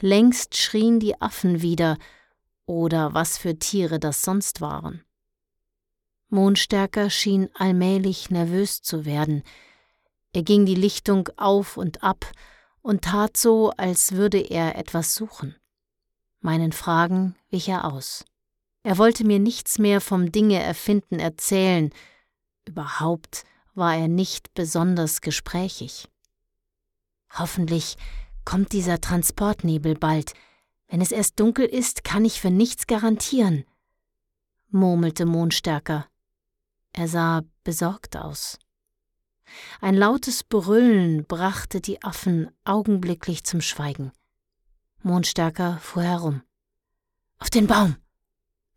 Längst 0.00 0.56
schrien 0.56 1.00
die 1.00 1.20
Affen 1.20 1.62
wieder, 1.62 1.98
oder 2.66 3.14
was 3.14 3.38
für 3.38 3.58
Tiere 3.58 3.98
das 3.98 4.22
sonst 4.22 4.60
waren. 4.60 5.04
Mondstärker 6.32 7.10
schien 7.10 7.50
allmählich 7.52 8.30
nervös 8.30 8.80
zu 8.80 9.04
werden. 9.04 9.42
Er 10.32 10.42
ging 10.42 10.64
die 10.64 10.74
Lichtung 10.74 11.28
auf 11.36 11.76
und 11.76 12.02
ab 12.02 12.24
und 12.80 13.02
tat 13.02 13.36
so, 13.36 13.70
als 13.72 14.12
würde 14.12 14.38
er 14.38 14.76
etwas 14.76 15.14
suchen. 15.14 15.54
Meinen 16.40 16.72
Fragen 16.72 17.36
wich 17.50 17.68
er 17.68 17.84
aus. 17.84 18.24
Er 18.82 18.96
wollte 18.96 19.24
mir 19.24 19.38
nichts 19.38 19.78
mehr 19.78 20.00
vom 20.00 20.32
Dinge 20.32 20.58
erfinden 20.60 21.20
erzählen, 21.20 21.90
überhaupt 22.66 23.44
war 23.74 23.94
er 23.94 24.08
nicht 24.08 24.54
besonders 24.54 25.20
gesprächig. 25.20 26.08
Hoffentlich 27.38 27.98
kommt 28.46 28.72
dieser 28.72 29.02
Transportnebel 29.02 29.96
bald. 29.96 30.32
Wenn 30.88 31.02
es 31.02 31.12
erst 31.12 31.38
dunkel 31.38 31.66
ist, 31.66 32.04
kann 32.04 32.24
ich 32.24 32.40
für 32.40 32.50
nichts 32.50 32.86
garantieren, 32.86 33.64
murmelte 34.70 35.26
Mondstärker. 35.26 36.06
Er 36.92 37.08
sah 37.08 37.42
besorgt 37.64 38.16
aus. 38.16 38.58
Ein 39.80 39.94
lautes 39.94 40.44
Brüllen 40.44 41.24
brachte 41.24 41.80
die 41.80 42.02
Affen 42.02 42.50
augenblicklich 42.64 43.44
zum 43.44 43.60
Schweigen. 43.60 44.12
Mondstärker 45.02 45.78
fuhr 45.78 46.02
herum. 46.02 46.42
Auf 47.38 47.50
den 47.50 47.66
Baum! 47.66 47.96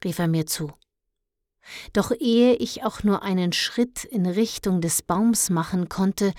rief 0.04 0.20
er 0.20 0.28
mir 0.28 0.46
zu. 0.46 0.74
Doch 1.94 2.12
ehe 2.12 2.54
ich 2.56 2.84
auch 2.84 3.04
nur 3.04 3.24
einen 3.24 3.54
Schritt 3.54 4.04
in 4.04 4.26
Richtung 4.26 4.82
des 4.82 5.02
Baums 5.02 5.50
machen 5.50 5.90
konnte, 5.90 6.34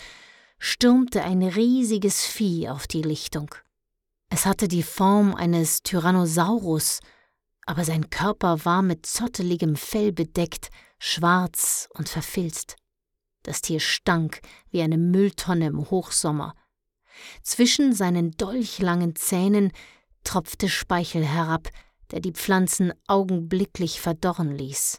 stürmte 0.58 1.22
ein 1.22 1.42
riesiges 1.42 2.24
Vieh 2.24 2.68
auf 2.68 2.86
die 2.86 3.02
Lichtung. 3.02 3.54
Es 4.28 4.46
hatte 4.46 4.68
die 4.68 4.82
Form 4.82 5.34
eines 5.34 5.82
Tyrannosaurus, 5.82 7.00
aber 7.64 7.84
sein 7.84 8.10
Körper 8.10 8.64
war 8.64 8.82
mit 8.82 9.06
zotteligem 9.06 9.76
Fell 9.76 10.12
bedeckt, 10.12 10.70
schwarz 10.98 11.88
und 11.94 12.08
verfilzt. 12.08 12.76
Das 13.42 13.62
Tier 13.62 13.80
stank 13.80 14.40
wie 14.70 14.82
eine 14.82 14.98
Mülltonne 14.98 15.66
im 15.66 15.90
Hochsommer. 15.90 16.54
Zwischen 17.42 17.92
seinen 17.92 18.32
dolchlangen 18.32 19.14
Zähnen 19.14 19.72
tropfte 20.24 20.68
Speichel 20.68 21.24
herab, 21.24 21.68
der 22.10 22.20
die 22.20 22.32
Pflanzen 22.32 22.92
augenblicklich 23.06 24.00
verdorren 24.00 24.52
ließ. 24.52 24.98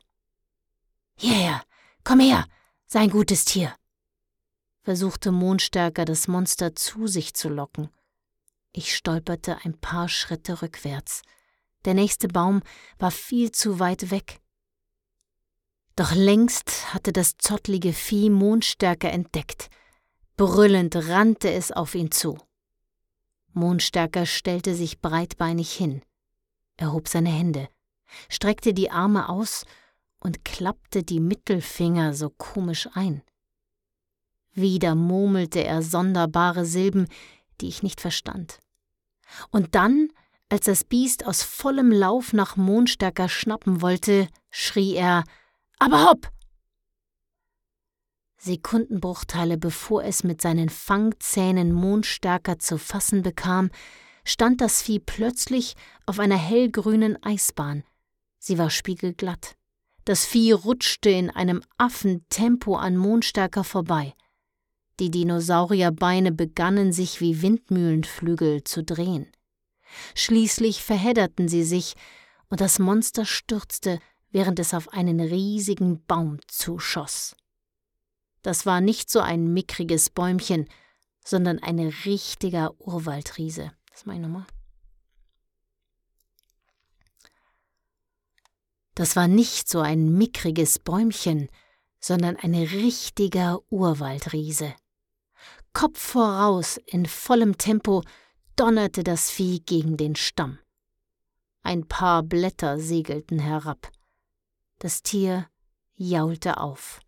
Hierher, 1.18 1.62
komm 2.04 2.20
her, 2.20 2.46
sei 2.86 3.00
ein 3.02 3.10
gutes 3.10 3.46
Tier, 3.46 3.74
versuchte 4.82 5.32
Mondstärker 5.32 6.06
das 6.06 6.28
Monster 6.28 6.76
zu 6.76 7.08
sich 7.08 7.34
zu 7.34 7.50
locken. 7.50 7.90
Ich 8.72 8.96
stolperte 8.96 9.58
ein 9.66 9.78
paar 9.78 10.08
Schritte 10.08 10.62
rückwärts. 10.62 11.24
Der 11.86 11.94
nächste 11.94 12.28
Baum 12.28 12.62
war 13.00 13.12
viel 13.12 13.52
zu 13.52 13.80
weit 13.80 14.12
weg. 14.12 14.40
Doch 15.98 16.14
längst 16.14 16.94
hatte 16.94 17.12
das 17.12 17.38
zottlige 17.40 17.92
Vieh 17.92 18.30
Mondstärker 18.30 19.12
entdeckt. 19.12 19.70
Brüllend 20.38 20.96
rannte 20.96 21.52
es 21.52 21.72
auf 21.72 21.96
ihn 21.96 22.12
zu. 22.12 22.38
Mondstärker 23.54 24.28
stellte 24.28 24.76
sich 24.76 25.02
breitbeinig 25.02 25.74
hin. 25.74 26.04
Er 26.78 26.94
hob 26.94 27.08
seine 27.08 27.32
Hände, 27.32 27.68
streckte 28.30 28.76
die 28.76 28.92
Arme 28.92 29.28
aus 29.28 29.66
und 30.20 30.46
klappte 30.46 31.02
die 31.02 31.20
Mittelfinger 31.20 32.14
so 32.14 32.30
komisch 32.30 32.88
ein. 32.94 33.24
Wieder 34.54 34.94
murmelte 34.94 35.64
er 35.64 35.82
sonderbare 35.82 36.66
Silben, 36.66 37.08
die 37.60 37.70
ich 37.70 37.82
nicht 37.82 38.02
verstand. 38.02 38.60
Und 39.50 39.74
dann, 39.74 40.10
als 40.50 40.66
das 40.66 40.84
Biest 40.84 41.26
aus 41.26 41.42
vollem 41.42 41.92
Lauf 41.92 42.34
nach 42.34 42.56
Mondstärker 42.56 43.30
schnappen 43.30 43.82
wollte, 43.82 44.28
schrie 44.52 44.94
er 44.94 45.24
Aber 45.80 46.10
hopp! 46.10 46.32
Sekundenbruchteile 48.40 49.58
bevor 49.58 50.04
es 50.04 50.24
mit 50.24 50.42
seinen 50.42 50.70
Fangzähnen 50.70 51.74
Mondstärker 51.74 52.60
zu 52.60 52.78
fassen 52.78 53.24
bekam, 53.24 53.70
stand 54.24 54.62
das 54.62 54.82
Vieh 54.82 55.00
plötzlich 55.00 55.76
auf 56.06 56.20
einer 56.20 56.38
hellgrünen 56.38 57.22
Eisbahn. 57.24 57.84
Sie 58.40 58.58
war 58.58 58.70
spiegelglatt. 58.70 59.56
Das 60.06 60.26
Vieh 60.26 60.54
rutschte 60.54 61.10
in 61.10 61.30
einem 61.30 61.62
Affentempo 61.78 62.76
an 62.76 62.96
Mondstärker 62.96 63.64
vorbei. 63.64 64.14
Die 65.00 65.12
Dinosaurierbeine 65.12 66.32
begannen 66.32 66.92
sich 66.92 67.22
wie 67.22 67.42
Windmühlenflügel 67.42 68.64
zu 68.64 68.84
drehen. 68.84 69.28
Schließlich 70.16 70.82
verhedderten 70.84 71.48
sie 71.48 71.64
sich, 71.64 71.96
und 72.50 72.62
das 72.62 72.80
Monster 72.80 73.26
stürzte, 73.26 74.00
während 74.32 74.60
es 74.60 74.74
auf 74.74 74.90
einen 74.94 75.20
riesigen 75.20 76.04
Baum 76.06 76.40
zuschoss. 76.48 77.36
Das 78.42 78.66
war 78.66 78.82
nicht 78.82 79.10
so 79.10 79.20
ein 79.20 79.54
mickriges 79.54 80.10
Bäumchen, 80.10 80.68
sondern 81.24 81.60
ein 81.60 81.80
richtiger 81.80 82.80
Urwaldriese. 82.80 83.72
Das 83.90 84.02
ist 84.02 84.08
meine 84.08 84.22
Nummer. 84.22 84.48
Das 88.96 89.16
war 89.16 89.28
nicht 89.28 89.70
so 89.70 89.82
ein 89.82 90.18
mickriges 90.18 90.80
Bäumchen, 90.80 91.50
sondern 92.00 92.36
ein 92.38 92.56
richtiger 92.56 93.60
Urwaldriese. 93.70 94.74
Kopf 95.74 96.00
voraus, 96.00 96.78
in 96.86 97.06
vollem 97.06 97.58
Tempo, 97.58 98.02
donnerte 98.56 99.04
das 99.04 99.30
Vieh 99.30 99.60
gegen 99.60 99.98
den 99.98 100.16
Stamm. 100.16 100.58
Ein 101.62 101.88
paar 101.88 102.24
Blätter 102.24 102.80
segelten 102.80 103.40
herab. 103.40 103.92
Das 104.80 105.02
Tier 105.02 105.48
jaulte 105.96 106.58
auf. 106.58 107.00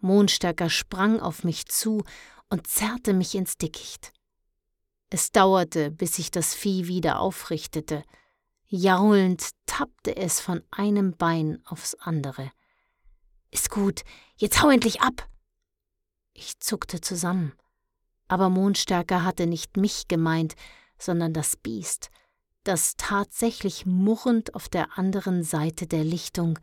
Mondstärker 0.00 0.70
sprang 0.70 1.20
auf 1.20 1.44
mich 1.44 1.66
zu 1.66 2.04
und 2.50 2.66
zerrte 2.66 3.12
mich 3.12 3.34
ins 3.34 3.56
Dickicht. 3.56 4.12
Es 5.10 5.30
dauerte, 5.30 5.90
bis 5.90 6.16
sich 6.16 6.30
das 6.30 6.54
Vieh 6.54 6.86
wieder 6.86 7.20
aufrichtete. 7.20 8.02
Jaulend 8.66 9.50
tappte 9.66 10.16
es 10.16 10.40
von 10.40 10.62
einem 10.70 11.16
Bein 11.16 11.62
aufs 11.64 11.94
andere. 11.94 12.50
Ist 13.50 13.70
gut, 13.70 14.02
jetzt 14.36 14.62
hau 14.62 14.68
endlich 14.68 15.00
ab! 15.00 15.26
Ich 16.34 16.60
zuckte 16.60 17.00
zusammen. 17.00 17.52
Aber 18.28 18.50
Mondstärker 18.50 19.24
hatte 19.24 19.46
nicht 19.46 19.76
mich 19.76 20.06
gemeint, 20.06 20.54
sondern 20.98 21.32
das 21.32 21.56
Biest, 21.56 22.10
das 22.64 22.94
tatsächlich 22.96 23.86
murrend 23.86 24.54
auf 24.54 24.68
der 24.68 24.98
anderen 24.98 25.42
Seite 25.42 25.86
der 25.86 26.04
Lichtung 26.04 26.58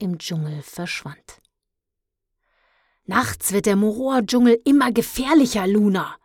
im 0.00 0.18
Dschungel 0.18 0.62
verschwand. 0.62 1.40
Nachts 3.04 3.52
wird 3.52 3.66
der 3.66 3.76
Moror-Dschungel 3.76 4.60
immer 4.64 4.92
gefährlicher, 4.92 5.66
Luna, 5.66 6.16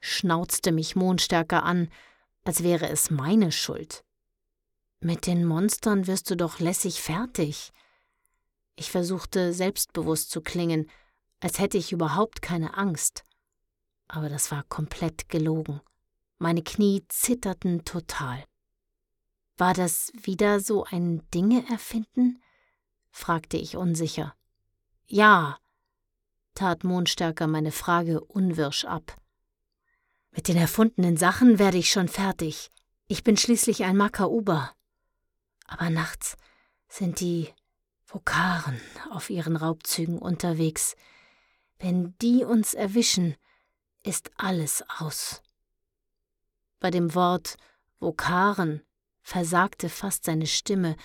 schnauzte 0.00 0.72
mich 0.72 0.96
Mondstärker 0.96 1.62
an, 1.62 1.90
als 2.44 2.62
wäre 2.62 2.88
es 2.88 3.10
meine 3.10 3.52
Schuld. 3.52 4.04
Mit 5.00 5.26
den 5.26 5.44
Monstern 5.44 6.06
wirst 6.06 6.30
du 6.30 6.36
doch 6.36 6.58
lässig 6.58 7.00
fertig. 7.00 7.72
Ich 8.76 8.90
versuchte 8.90 9.52
selbstbewusst 9.52 10.30
zu 10.30 10.40
klingen, 10.40 10.90
als 11.40 11.58
hätte 11.58 11.78
ich 11.78 11.92
überhaupt 11.92 12.42
keine 12.42 12.76
Angst. 12.76 13.24
Aber 14.08 14.28
das 14.28 14.50
war 14.50 14.62
komplett 14.64 15.28
gelogen. 15.28 15.80
Meine 16.38 16.62
Knie 16.62 17.04
zitterten 17.08 17.84
total. 17.84 18.44
War 19.56 19.74
das 19.74 20.10
wieder 20.14 20.60
so 20.60 20.84
ein 20.84 21.22
Dinge 21.30 21.64
erfinden? 21.70 22.39
Fragte 23.10 23.56
ich 23.56 23.76
unsicher. 23.76 24.34
Ja, 25.06 25.58
tat 26.54 26.84
Mondstärker 26.84 27.46
meine 27.46 27.72
Frage 27.72 28.20
unwirsch 28.20 28.84
ab. 28.84 29.16
Mit 30.30 30.48
den 30.48 30.56
erfundenen 30.56 31.16
Sachen 31.16 31.58
werde 31.58 31.78
ich 31.78 31.90
schon 31.90 32.08
fertig. 32.08 32.70
Ich 33.08 33.24
bin 33.24 33.36
schließlich 33.36 33.84
ein 33.84 33.96
Makauba. 33.96 34.72
Aber 35.66 35.90
nachts 35.90 36.36
sind 36.88 37.20
die 37.20 37.48
Vokaren 38.04 38.80
auf 39.10 39.30
ihren 39.30 39.56
Raubzügen 39.56 40.18
unterwegs. 40.18 40.96
Wenn 41.78 42.16
die 42.18 42.44
uns 42.44 42.74
erwischen, 42.74 43.36
ist 44.02 44.30
alles 44.36 44.84
aus. 44.98 45.42
Bei 46.78 46.90
dem 46.90 47.14
Wort 47.14 47.56
Vokaren 47.98 48.82
versagte 49.22 49.88
fast 49.88 50.24
seine 50.24 50.46
Stimme, 50.46 50.96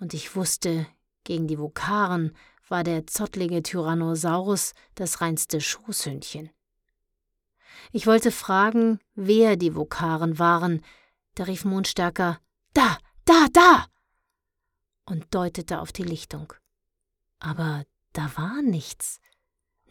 und 0.00 0.14
ich 0.14 0.36
wusste, 0.36 0.86
gegen 1.28 1.46
die 1.46 1.58
Vokaren 1.58 2.34
war 2.68 2.82
der 2.82 3.06
zottlige 3.06 3.62
Tyrannosaurus 3.62 4.72
das 4.94 5.20
reinste 5.20 5.60
Schoßhündchen. 5.60 6.48
Ich 7.92 8.06
wollte 8.06 8.30
fragen, 8.30 8.98
wer 9.14 9.56
die 9.56 9.76
Vokaren 9.76 10.38
waren, 10.38 10.82
da 11.34 11.44
rief 11.44 11.66
Mondstärker 11.66 12.38
Da, 12.72 12.96
da, 13.26 13.46
da 13.52 13.86
und 15.04 15.26
deutete 15.34 15.80
auf 15.80 15.92
die 15.92 16.02
Lichtung. 16.02 16.54
Aber 17.40 17.84
da 18.14 18.30
war 18.36 18.62
nichts. 18.62 19.20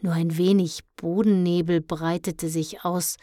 Nur 0.00 0.14
ein 0.14 0.36
wenig 0.36 0.80
Bodennebel 0.96 1.80
breitete 1.80 2.48
sich 2.48 2.84
aus. 2.84 3.16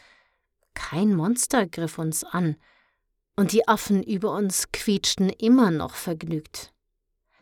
Kein 0.74 1.16
Monster 1.16 1.68
griff 1.68 2.00
uns 2.00 2.24
an, 2.24 2.56
und 3.36 3.52
die 3.52 3.68
Affen 3.68 4.02
über 4.04 4.32
uns 4.32 4.72
quietschten 4.72 5.30
immer 5.30 5.70
noch 5.70 5.96
vergnügt. 5.96 6.75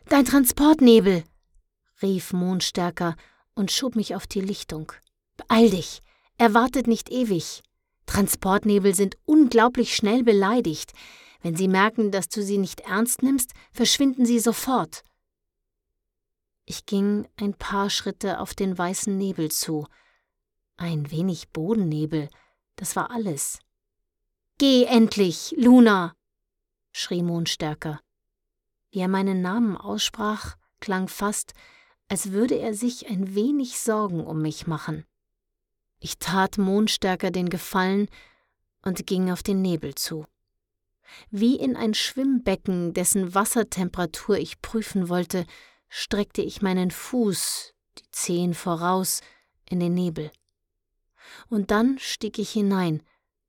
Dein 0.08 0.24
Transportnebel! 0.26 1.24
rief 2.02 2.32
Mondstärker 2.32 3.16
und 3.54 3.72
schob 3.72 3.96
mich 3.96 4.14
auf 4.14 4.26
die 4.26 4.40
Lichtung. 4.40 4.92
Beeil 5.36 5.70
dich! 5.70 6.02
Er 6.36 6.52
wartet 6.52 6.86
nicht 6.86 7.10
ewig. 7.10 7.62
Transportnebel 8.06 8.94
sind 8.94 9.16
unglaublich 9.24 9.96
schnell 9.96 10.22
beleidigt. 10.22 10.92
Wenn 11.40 11.56
sie 11.56 11.68
merken, 11.68 12.10
dass 12.10 12.28
du 12.28 12.42
sie 12.42 12.58
nicht 12.58 12.80
ernst 12.80 13.22
nimmst, 13.22 13.52
verschwinden 13.72 14.26
sie 14.26 14.40
sofort. 14.40 15.02
Ich 16.66 16.86
ging 16.86 17.28
ein 17.36 17.54
paar 17.54 17.90
Schritte 17.90 18.40
auf 18.40 18.54
den 18.54 18.76
weißen 18.76 19.16
Nebel 19.16 19.50
zu. 19.50 19.86
Ein 20.76 21.10
wenig 21.10 21.50
Bodennebel, 21.50 22.28
das 22.76 22.96
war 22.96 23.10
alles. 23.10 23.58
Geh 24.58 24.84
endlich, 24.84 25.54
Luna! 25.56 26.14
schrie 26.92 27.22
Mondstärker. 27.22 28.00
Wie 28.94 29.00
er 29.00 29.08
meinen 29.08 29.42
Namen 29.42 29.76
aussprach, 29.76 30.54
klang 30.78 31.08
fast, 31.08 31.52
als 32.06 32.30
würde 32.30 32.54
er 32.60 32.74
sich 32.74 33.08
ein 33.08 33.34
wenig 33.34 33.80
Sorgen 33.80 34.24
um 34.24 34.40
mich 34.40 34.68
machen. 34.68 35.04
Ich 35.98 36.20
tat 36.20 36.58
Mondstärker 36.58 37.32
den 37.32 37.48
Gefallen 37.48 38.08
und 38.82 39.04
ging 39.08 39.32
auf 39.32 39.42
den 39.42 39.62
Nebel 39.62 39.96
zu. 39.96 40.26
Wie 41.28 41.56
in 41.56 41.74
ein 41.74 41.94
Schwimmbecken, 41.94 42.94
dessen 42.94 43.34
Wassertemperatur 43.34 44.38
ich 44.38 44.62
prüfen 44.62 45.08
wollte, 45.08 45.44
streckte 45.88 46.42
ich 46.42 46.62
meinen 46.62 46.92
Fuß, 46.92 47.74
die 47.98 48.10
Zehen 48.12 48.54
voraus, 48.54 49.22
in 49.68 49.80
den 49.80 49.94
Nebel. 49.94 50.30
Und 51.48 51.72
dann 51.72 51.98
stieg 51.98 52.38
ich 52.38 52.52
hinein, 52.52 53.02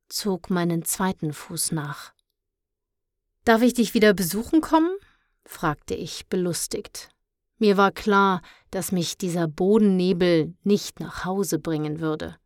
zog 0.10 0.49
meinen 0.49 0.86
zweiten 0.86 1.34
Fuß 1.34 1.71
nach. 1.71 2.13
Darf 3.43 3.62
ich 3.62 3.75
dich 3.75 3.93
wieder 3.93 4.15
besuchen 4.15 4.60
kommen? 4.60 4.89
Fragte 5.45 5.93
ich 5.95 6.27
belustigt. 6.27 7.10
Mir 7.58 7.77
war 7.77 7.91
klar, 7.91 8.41
dass 8.71 8.91
mich 8.91 9.17
dieser 9.17 9.47
Bodennebel 9.47 10.53
nicht 10.63 10.99
nach 10.99 11.23
Hause 11.23 11.60
bringen 11.60 11.99
würde. 11.99 12.38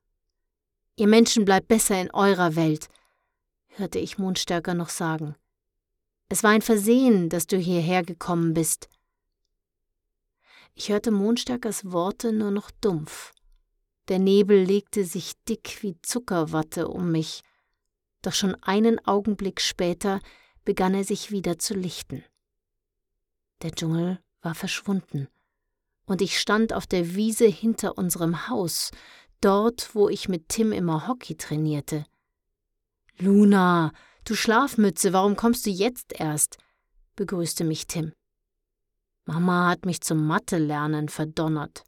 Ihr 0.95 1.07
Menschen 1.07 1.45
bleibt 1.45 1.67
besser 1.67 1.99
in 1.99 2.11
eurer 2.11 2.55
Welt, 2.55 2.87
hörte 3.69 3.99
ich 3.99 4.17
Mondstärker 4.17 4.73
noch 4.73 4.89
sagen. 4.89 5.35
Es 6.27 6.43
war 6.43 6.51
ein 6.51 6.61
Versehen, 6.61 7.29
dass 7.29 7.47
du 7.47 7.57
hierher 7.57 8.03
gekommen 8.03 8.53
bist. 8.53 8.87
Ich 10.75 10.89
hörte 10.89 11.11
Mondstärkers 11.11 11.91
Worte 11.91 12.31
nur 12.31 12.51
noch 12.51 12.69
dumpf. 12.69 13.33
Der 14.09 14.19
Nebel 14.19 14.63
legte 14.63 15.05
sich 15.05 15.33
dick 15.47 15.79
wie 15.81 15.99
Zuckerwatte 16.01 16.87
um 16.87 17.11
mich, 17.11 17.41
doch 18.21 18.33
schon 18.33 18.55
einen 18.61 18.99
Augenblick 19.05 19.61
später 19.61 20.19
begann 20.65 20.93
er 20.93 21.03
sich 21.03 21.31
wieder 21.31 21.57
zu 21.57 21.73
lichten. 21.73 22.23
Der 23.61 23.71
Dschungel 23.71 24.19
war 24.41 24.55
verschwunden, 24.55 25.27
und 26.05 26.21
ich 26.21 26.39
stand 26.39 26.73
auf 26.73 26.87
der 26.87 27.15
Wiese 27.15 27.45
hinter 27.45 27.97
unserem 27.97 28.47
Haus, 28.47 28.91
dort, 29.41 29.93
wo 29.93 30.09
ich 30.09 30.29
mit 30.29 30.49
Tim 30.49 30.71
immer 30.71 31.07
Hockey 31.07 31.35
trainierte. 31.35 32.05
Luna, 33.17 33.91
du 34.23 34.33
Schlafmütze, 34.33 35.13
warum 35.13 35.35
kommst 35.35 35.65
du 35.65 35.69
jetzt 35.69 36.19
erst? 36.19 36.57
begrüßte 37.15 37.65
mich 37.65 37.85
Tim. 37.85 38.13
Mama 39.25 39.67
hat 39.67 39.85
mich 39.85 40.01
zum 40.01 40.25
Mathe-Lernen 40.25 41.09
verdonnert. 41.09 41.83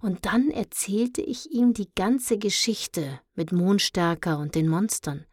Und 0.00 0.24
dann 0.24 0.50
erzählte 0.50 1.20
ich 1.20 1.50
ihm 1.50 1.74
die 1.74 1.90
ganze 1.94 2.38
Geschichte 2.38 3.20
mit 3.34 3.52
Mondstärker 3.52 4.38
und 4.38 4.54
den 4.54 4.68
Monstern. 4.68 5.26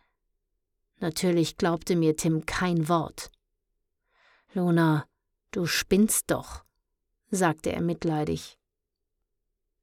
Natürlich 0.99 1.57
glaubte 1.57 1.95
mir 1.95 2.17
Tim 2.17 2.45
kein 2.45 2.89
Wort. 2.89 3.29
Luna, 4.53 5.05
du 5.51 5.65
spinnst 5.65 6.29
doch, 6.31 6.63
sagte 7.29 7.71
er 7.71 7.81
mitleidig. 7.81 8.57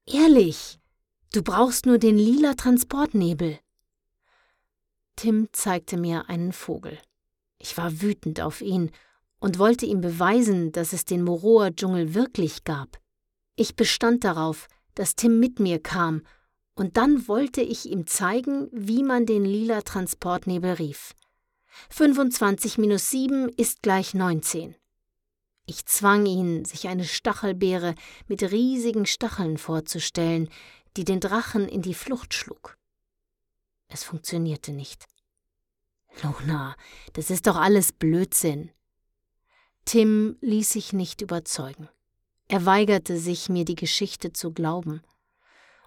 Ehrlich, 0.07 0.79
du 1.33 1.43
brauchst 1.43 1.87
nur 1.87 1.99
den 1.99 2.19
lila 2.19 2.55
Transportnebel. 2.55 3.59
Tim 5.17 5.49
zeigte 5.53 5.97
mir 5.97 6.29
einen 6.29 6.53
Vogel. 6.53 6.99
Ich 7.59 7.77
war 7.79 8.03
wütend 8.03 8.41
auf 8.41 8.61
ihn 8.61 8.91
und 9.39 9.59
wollte 9.59 9.87
ihm 9.87 10.01
beweisen, 10.01 10.73
dass 10.73 10.93
es 10.93 11.05
den 11.05 11.23
Moroa-Dschungel 11.23 12.15
wirklich 12.15 12.65
gab. 12.65 13.01
Ich 13.57 13.77
bestand 13.77 14.25
darauf, 14.25 14.69
dass 14.95 15.17
Tim 15.17 15.39
mit 15.41 15.61
mir 15.61 15.81
kam, 15.81 16.23
und 16.77 16.97
dann 16.97 17.29
wollte 17.29 17.61
ich 17.61 17.87
ihm 17.87 18.07
zeigen, 18.07 18.69
wie 18.73 19.05
man 19.05 19.27
den 19.27 19.45
lila 19.45 19.83
Transportnebel 19.83 20.73
rief. 20.73 21.15
25 21.91 22.79
minus 22.79 23.11
7 23.11 23.49
ist 23.51 23.83
gleich 23.83 24.15
19. 24.15 24.75
Ich 25.67 25.87
zwang 25.87 26.27
ihn, 26.27 26.65
sich 26.65 26.89
eine 26.89 27.05
Stachelbeere 27.05 27.95
mit 28.29 28.43
riesigen 28.43 29.07
Stacheln 29.07 29.57
vorzustellen, 29.57 30.49
die 30.97 31.05
den 31.05 31.21
Drachen 31.21 31.69
in 31.69 31.83
die 31.83 31.95
Flucht 31.95 32.35
schlug. 32.35 32.77
Es 33.89 34.05
funktionierte 34.05 34.73
nicht. 34.73 35.07
Luna, 36.23 36.77
das 37.15 37.31
ist 37.31 37.47
doch 37.47 37.57
alles 37.57 37.93
Blödsinn. 37.93 38.71
Tim 39.85 40.37
ließ 40.41 40.71
sich 40.71 40.93
nicht 40.93 41.21
überzeugen. 41.21 41.89
Er 42.49 42.67
weigerte 42.67 43.19
sich, 43.19 43.49
mir 43.49 43.65
die 43.65 43.75
Geschichte 43.75 44.33
zu 44.33 44.53
glauben. 44.53 45.03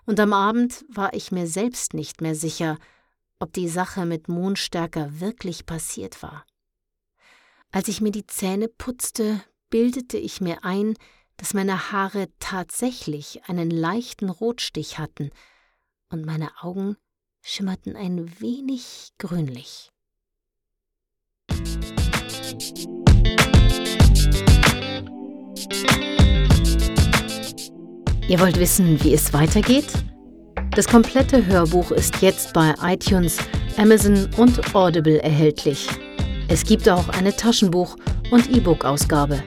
Und 0.06 0.20
am 0.20 0.34
Abend 0.34 0.86
war 0.90 1.14
ich 1.14 1.32
mir 1.32 1.48
selbst 1.48 1.94
nicht 1.94 2.22
mehr 2.22 2.36
sicher, 2.36 2.78
ob 3.40 3.54
die 3.54 3.70
Sache 3.70 4.06
mit 4.06 4.28
Mondstärker 4.28 5.20
wirklich 5.20 5.66
passiert 5.66 6.24
war. 6.24 6.46
Als 7.72 7.88
ich 7.88 8.02
mir 8.02 8.12
die 8.12 8.26
Zähne 8.26 8.68
putzte, 8.68 9.44
bildete 9.70 10.18
ich 10.18 10.42
mir 10.42 10.64
ein, 10.64 10.96
dass 11.38 11.54
meine 11.54 11.92
Haare 11.92 12.28
tatsächlich 12.40 13.42
einen 13.48 13.70
leichten 13.70 14.30
Rotstich 14.30 14.98
hatten 14.98 15.30
und 16.10 16.26
meine 16.26 16.50
Augen 16.62 16.98
schimmerten 17.42 17.96
ein 17.96 18.40
wenig 18.40 19.10
grünlich. 19.18 19.92
Ihr 28.28 28.42
wollt 28.42 28.60
wissen, 28.60 29.02
wie 29.04 29.14
es 29.14 29.32
weitergeht? 29.32 29.88
Das 30.72 30.86
komplette 30.86 31.46
Hörbuch 31.46 31.92
ist 31.92 32.22
jetzt 32.22 32.54
bei 32.54 32.74
iTunes, 32.82 33.38
Amazon 33.78 34.30
und 34.36 34.76
Audible 34.76 35.22
erhältlich. 35.24 35.88
Es 36.50 36.66
gibt 36.66 36.90
auch 36.90 37.08
eine 37.10 37.32
Taschenbuch- 37.32 37.96
und 38.32 38.50
E-Book-Ausgabe. 38.50 39.44